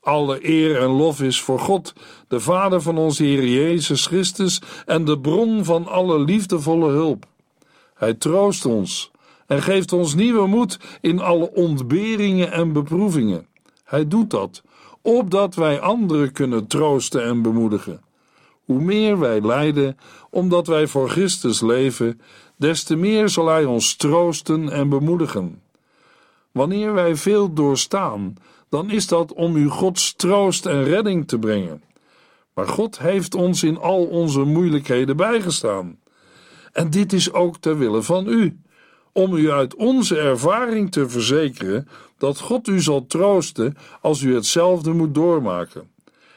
Alle 0.00 0.48
eer 0.48 0.80
en 0.80 0.88
lof 0.88 1.22
is 1.22 1.40
voor 1.40 1.58
God, 1.58 1.92
de 2.28 2.40
Vader 2.40 2.82
van 2.82 2.98
onze 2.98 3.24
Heer 3.24 3.46
Jezus 3.46 4.06
Christus 4.06 4.60
en 4.86 5.04
de 5.04 5.18
bron 5.18 5.64
van 5.64 5.86
alle 5.86 6.18
liefdevolle 6.18 6.90
hulp. 6.90 7.26
Hij 7.94 8.14
troost 8.14 8.66
ons 8.66 9.10
en 9.46 9.62
geeft 9.62 9.92
ons 9.92 10.14
nieuwe 10.14 10.46
moed 10.46 10.78
in 11.00 11.20
alle 11.20 11.54
ontberingen 11.54 12.52
en 12.52 12.72
beproevingen. 12.72 13.46
Hij 13.84 14.08
doet 14.08 14.30
dat, 14.30 14.62
opdat 15.02 15.54
wij 15.54 15.80
anderen 15.80 16.32
kunnen 16.32 16.66
troosten 16.66 17.24
en 17.24 17.42
bemoedigen. 17.42 18.00
Hoe 18.64 18.80
meer 18.80 19.18
wij 19.18 19.40
lijden, 19.40 19.98
omdat 20.30 20.66
wij 20.66 20.86
voor 20.86 21.10
Christus 21.10 21.60
leven, 21.60 22.20
des 22.60 22.82
te 22.82 22.96
meer 22.96 23.28
zal 23.28 23.48
Hij 23.48 23.64
ons 23.64 23.96
troosten 23.96 24.68
en 24.68 24.88
bemoedigen. 24.88 25.62
Wanneer 26.52 26.92
wij 26.92 27.16
veel 27.16 27.52
doorstaan, 27.52 28.34
dan 28.68 28.90
is 28.90 29.06
dat 29.06 29.32
om 29.32 29.56
u 29.56 29.68
Gods 29.68 30.14
troost 30.14 30.66
en 30.66 30.84
redding 30.84 31.28
te 31.28 31.38
brengen. 31.38 31.82
Maar 32.54 32.68
God 32.68 32.98
heeft 32.98 33.34
ons 33.34 33.62
in 33.62 33.78
al 33.78 34.04
onze 34.04 34.40
moeilijkheden 34.40 35.16
bijgestaan. 35.16 35.98
En 36.72 36.90
dit 36.90 37.12
is 37.12 37.32
ook 37.32 37.56
ter 37.56 37.78
wille 37.78 38.02
van 38.02 38.28
u, 38.28 38.60
om 39.12 39.36
u 39.36 39.50
uit 39.50 39.74
onze 39.74 40.18
ervaring 40.18 40.92
te 40.92 41.08
verzekeren 41.08 41.88
dat 42.18 42.40
God 42.40 42.68
u 42.68 42.80
zal 42.80 43.06
troosten 43.06 43.76
als 44.00 44.22
u 44.22 44.34
hetzelfde 44.34 44.92
moet 44.92 45.14
doormaken. 45.14 45.90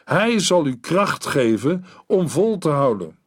Hij 0.06 0.40
zal 0.40 0.68
u 0.68 0.78
kracht 0.78 1.26
geven 1.26 1.86
om 2.08 2.30
vol 2.30 2.58
te 2.58 2.70
houden. 2.70 3.18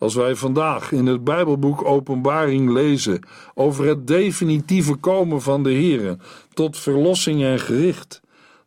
Als 0.00 0.14
wij 0.14 0.34
vandaag 0.34 0.92
in 0.92 1.06
het 1.06 1.24
Bijbelboek 1.24 1.84
Openbaring 1.84 2.70
lezen 2.70 3.20
over 3.54 3.86
het 3.86 4.06
definitieve 4.06 4.94
komen 4.94 5.42
van 5.42 5.62
de 5.62 5.72
Here 5.72 6.18
tot 6.52 6.78
verlossing 6.78 7.42
en 7.42 7.58
gericht, 7.58 8.20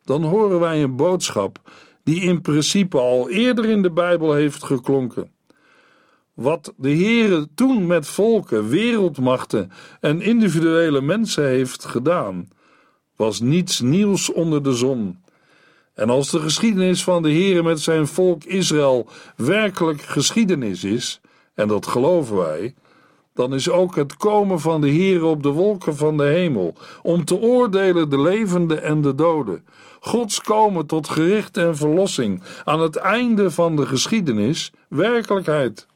dan 0.04 0.22
horen 0.22 0.60
wij 0.60 0.82
een 0.82 0.96
boodschap 0.96 1.70
die 2.04 2.20
in 2.20 2.40
principe 2.40 2.98
al 2.98 3.30
eerder 3.30 3.64
in 3.64 3.82
de 3.82 3.90
Bijbel 3.90 4.32
heeft 4.32 4.64
geklonken. 4.64 5.30
Wat 6.34 6.72
de 6.76 6.90
Heere 6.90 7.48
toen 7.54 7.86
met 7.86 8.06
volken, 8.06 8.68
wereldmachten 8.68 9.70
en 10.00 10.20
individuele 10.20 11.00
mensen 11.00 11.46
heeft 11.46 11.84
gedaan, 11.84 12.48
was 13.16 13.40
niets 13.40 13.80
nieuws 13.80 14.32
onder 14.32 14.62
de 14.62 14.72
zon. 14.72 15.23
En 15.94 16.10
als 16.10 16.30
de 16.30 16.40
geschiedenis 16.40 17.04
van 17.04 17.22
de 17.22 17.30
Heere 17.30 17.62
met 17.62 17.80
zijn 17.80 18.06
volk 18.06 18.44
Israël 18.44 19.06
werkelijk 19.36 20.02
geschiedenis 20.02 20.84
is, 20.84 21.20
en 21.54 21.68
dat 21.68 21.86
geloven 21.86 22.36
wij, 22.36 22.74
dan 23.34 23.54
is 23.54 23.70
ook 23.70 23.96
het 23.96 24.16
komen 24.16 24.60
van 24.60 24.80
de 24.80 24.88
Heere 24.88 25.24
op 25.24 25.42
de 25.42 25.48
wolken 25.48 25.96
van 25.96 26.16
de 26.16 26.24
hemel, 26.24 26.74
om 27.02 27.24
te 27.24 27.40
oordelen 27.40 28.10
de 28.10 28.20
levenden 28.20 28.82
en 28.82 29.00
de 29.00 29.14
doden, 29.14 29.64
Gods 30.00 30.40
komen 30.40 30.86
tot 30.86 31.08
gericht 31.08 31.56
en 31.56 31.76
verlossing 31.76 32.42
aan 32.64 32.80
het 32.80 32.96
einde 32.96 33.50
van 33.50 33.76
de 33.76 33.86
geschiedenis, 33.86 34.72
werkelijkheid 34.88 35.86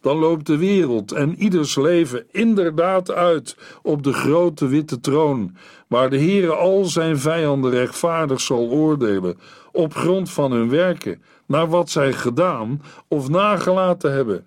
dan 0.00 0.18
loopt 0.18 0.46
de 0.46 0.56
wereld 0.56 1.12
en 1.12 1.34
ieders 1.38 1.76
leven 1.76 2.26
inderdaad 2.30 3.10
uit 3.10 3.56
op 3.82 4.02
de 4.02 4.12
grote 4.12 4.66
witte 4.66 5.00
troon, 5.00 5.56
waar 5.86 6.10
de 6.10 6.18
Heere 6.18 6.54
al 6.54 6.84
zijn 6.84 7.18
vijanden 7.18 7.70
rechtvaardig 7.70 8.40
zal 8.40 8.70
oordelen, 8.70 9.38
op 9.72 9.94
grond 9.94 10.30
van 10.30 10.52
hun 10.52 10.68
werken, 10.68 11.22
naar 11.46 11.68
wat 11.68 11.90
zij 11.90 12.12
gedaan 12.12 12.82
of 13.08 13.28
nagelaten 13.28 14.12
hebben. 14.12 14.46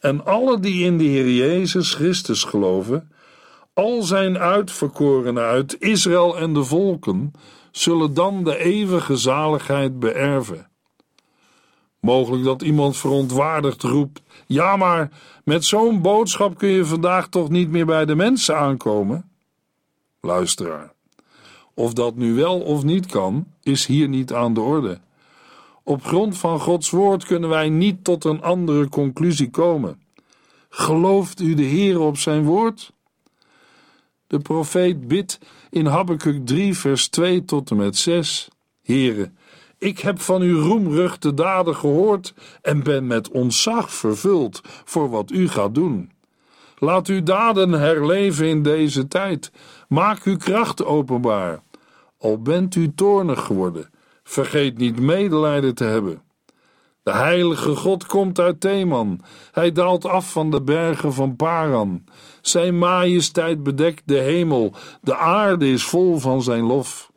En 0.00 0.24
alle 0.24 0.60
die 0.60 0.84
in 0.84 0.98
de 0.98 1.04
Heer 1.04 1.30
Jezus 1.30 1.94
Christus 1.94 2.44
geloven, 2.44 3.10
al 3.74 4.02
zijn 4.02 4.38
uitverkorenen 4.38 5.44
uit 5.44 5.76
Israël 5.80 6.38
en 6.38 6.54
de 6.54 6.64
volken, 6.64 7.32
zullen 7.70 8.14
dan 8.14 8.44
de 8.44 8.58
eeuwige 8.58 9.16
zaligheid 9.16 9.98
beërven. 9.98 10.68
Mogelijk 12.04 12.44
dat 12.44 12.62
iemand 12.62 12.96
verontwaardigd 12.96 13.82
roept: 13.82 14.22
Ja, 14.46 14.76
maar 14.76 15.10
met 15.44 15.64
zo'n 15.64 16.00
boodschap 16.00 16.58
kun 16.58 16.68
je 16.68 16.84
vandaag 16.84 17.28
toch 17.28 17.48
niet 17.48 17.70
meer 17.70 17.86
bij 17.86 18.04
de 18.04 18.14
mensen 18.14 18.56
aankomen? 18.56 19.30
Luisteraar, 20.20 20.92
of 21.74 21.92
dat 21.92 22.16
nu 22.16 22.34
wel 22.34 22.60
of 22.60 22.82
niet 22.82 23.06
kan, 23.06 23.46
is 23.62 23.86
hier 23.86 24.08
niet 24.08 24.32
aan 24.32 24.54
de 24.54 24.60
orde. 24.60 25.00
Op 25.82 26.04
grond 26.04 26.38
van 26.38 26.60
Gods 26.60 26.90
woord 26.90 27.24
kunnen 27.24 27.48
wij 27.48 27.68
niet 27.68 28.04
tot 28.04 28.24
een 28.24 28.42
andere 28.42 28.88
conclusie 28.88 29.50
komen. 29.50 30.02
Gelooft 30.68 31.40
u 31.40 31.54
de 31.54 31.62
Heer 31.62 32.00
op 32.00 32.18
zijn 32.18 32.44
woord? 32.44 32.92
De 34.26 34.38
profeet 34.38 35.08
bidt 35.08 35.38
in 35.70 35.86
Habakkuk 35.86 36.46
3 36.46 36.78
vers 36.78 37.08
2 37.08 37.44
tot 37.44 37.70
en 37.70 37.76
met 37.76 37.96
6. 37.96 38.48
Here, 38.82 39.30
ik 39.84 39.98
heb 39.98 40.20
van 40.20 40.42
uw 40.42 40.60
roemruchte 40.60 41.34
daden 41.34 41.76
gehoord 41.76 42.34
en 42.62 42.82
ben 42.82 43.06
met 43.06 43.28
ontzag 43.30 43.90
vervuld 43.92 44.60
voor 44.84 45.10
wat 45.10 45.30
u 45.30 45.48
gaat 45.48 45.74
doen. 45.74 46.10
Laat 46.78 47.06
uw 47.06 47.22
daden 47.22 47.70
herleven 47.70 48.46
in 48.46 48.62
deze 48.62 49.08
tijd. 49.08 49.52
Maak 49.88 50.22
uw 50.22 50.36
kracht 50.36 50.84
openbaar. 50.84 51.62
Al 52.18 52.42
bent 52.42 52.74
u 52.74 52.94
toornig 52.94 53.44
geworden, 53.44 53.90
vergeet 54.22 54.78
niet 54.78 55.00
medelijden 55.00 55.74
te 55.74 55.84
hebben. 55.84 56.22
De 57.02 57.12
heilige 57.12 57.76
God 57.76 58.06
komt 58.06 58.38
uit 58.38 58.60
Theman. 58.60 59.20
Hij 59.52 59.72
daalt 59.72 60.06
af 60.06 60.32
van 60.32 60.50
de 60.50 60.62
bergen 60.62 61.12
van 61.12 61.36
Paran. 61.36 62.04
Zijn 62.40 62.78
majesteit 62.78 63.62
bedekt 63.62 64.02
de 64.04 64.18
hemel. 64.18 64.74
De 65.00 65.16
aarde 65.16 65.68
is 65.68 65.84
vol 65.84 66.18
van 66.18 66.42
zijn 66.42 66.62
lof. 66.62 67.12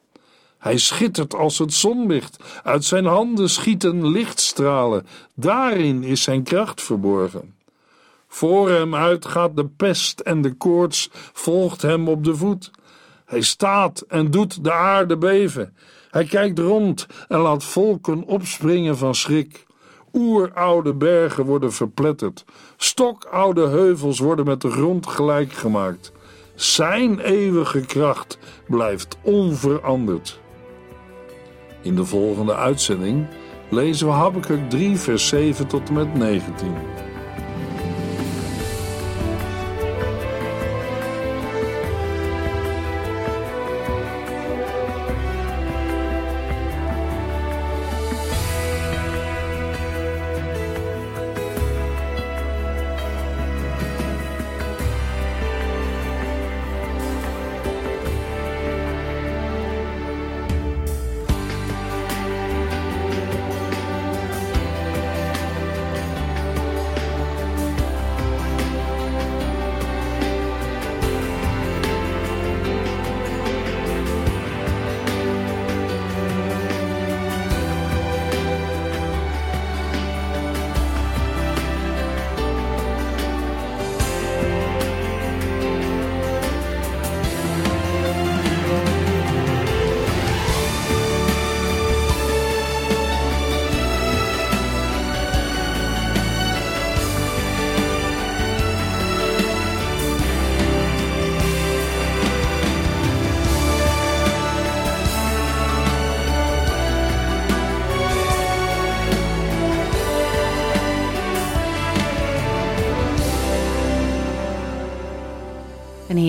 Hij 0.68 0.78
schittert 0.78 1.36
als 1.36 1.58
het 1.58 1.74
zonlicht. 1.74 2.38
Uit 2.64 2.86
zijn 2.86 3.06
handen 3.06 3.50
schieten 3.50 4.08
lichtstralen. 4.08 5.08
Daarin 5.34 6.04
is 6.04 6.22
zijn 6.22 6.44
kracht 6.44 6.82
verborgen. 6.82 7.56
Voor 8.28 8.70
hem 8.70 8.96
uit 8.96 9.26
gaat 9.26 9.56
de 9.56 9.66
pest 9.66 10.20
en 10.20 10.42
de 10.42 10.54
koorts 10.54 11.10
volgt 11.34 11.82
hem 11.82 12.08
op 12.08 12.24
de 12.24 12.36
voet. 12.36 12.72
Hij 13.26 13.42
staat 13.42 14.04
en 14.08 14.32
doet 14.32 14.64
de 14.64 14.72
aarde 14.72 15.18
beven. 15.18 15.76
Hij 16.10 16.26
kijkt 16.26 16.60
rond 16.60 17.08
en 17.28 17.40
laat 17.40 17.64
volken 17.64 18.24
opspringen 18.24 18.98
van 18.98 19.16
schrik. 19.16 19.66
Oeroude 20.14 20.94
bergen 20.94 21.46
worden 21.46 21.74
verpletterd. 21.74 22.46
Stokoude 22.78 23.68
heuvels 23.68 24.20
worden 24.20 24.46
met 24.46 24.62
de 24.62 24.72
grond 24.72 25.08
gelijk 25.08 25.54
gemaakt. 25.54 26.12
Zijn 26.56 27.20
eeuwige 27.20 27.80
kracht 27.86 28.38
blijft 28.68 29.18
onveranderd. 29.22 30.40
In 31.88 31.96
de 31.96 32.06
volgende 32.06 32.56
uitzending 32.56 33.26
lezen 33.70 34.08
we 34.08 34.14
Habakkuk 34.14 34.70
3, 34.70 34.98
vers 34.98 35.28
7 35.28 35.68
tot 35.68 35.88
en 35.88 35.94
met 35.94 36.14
19. 36.14 36.68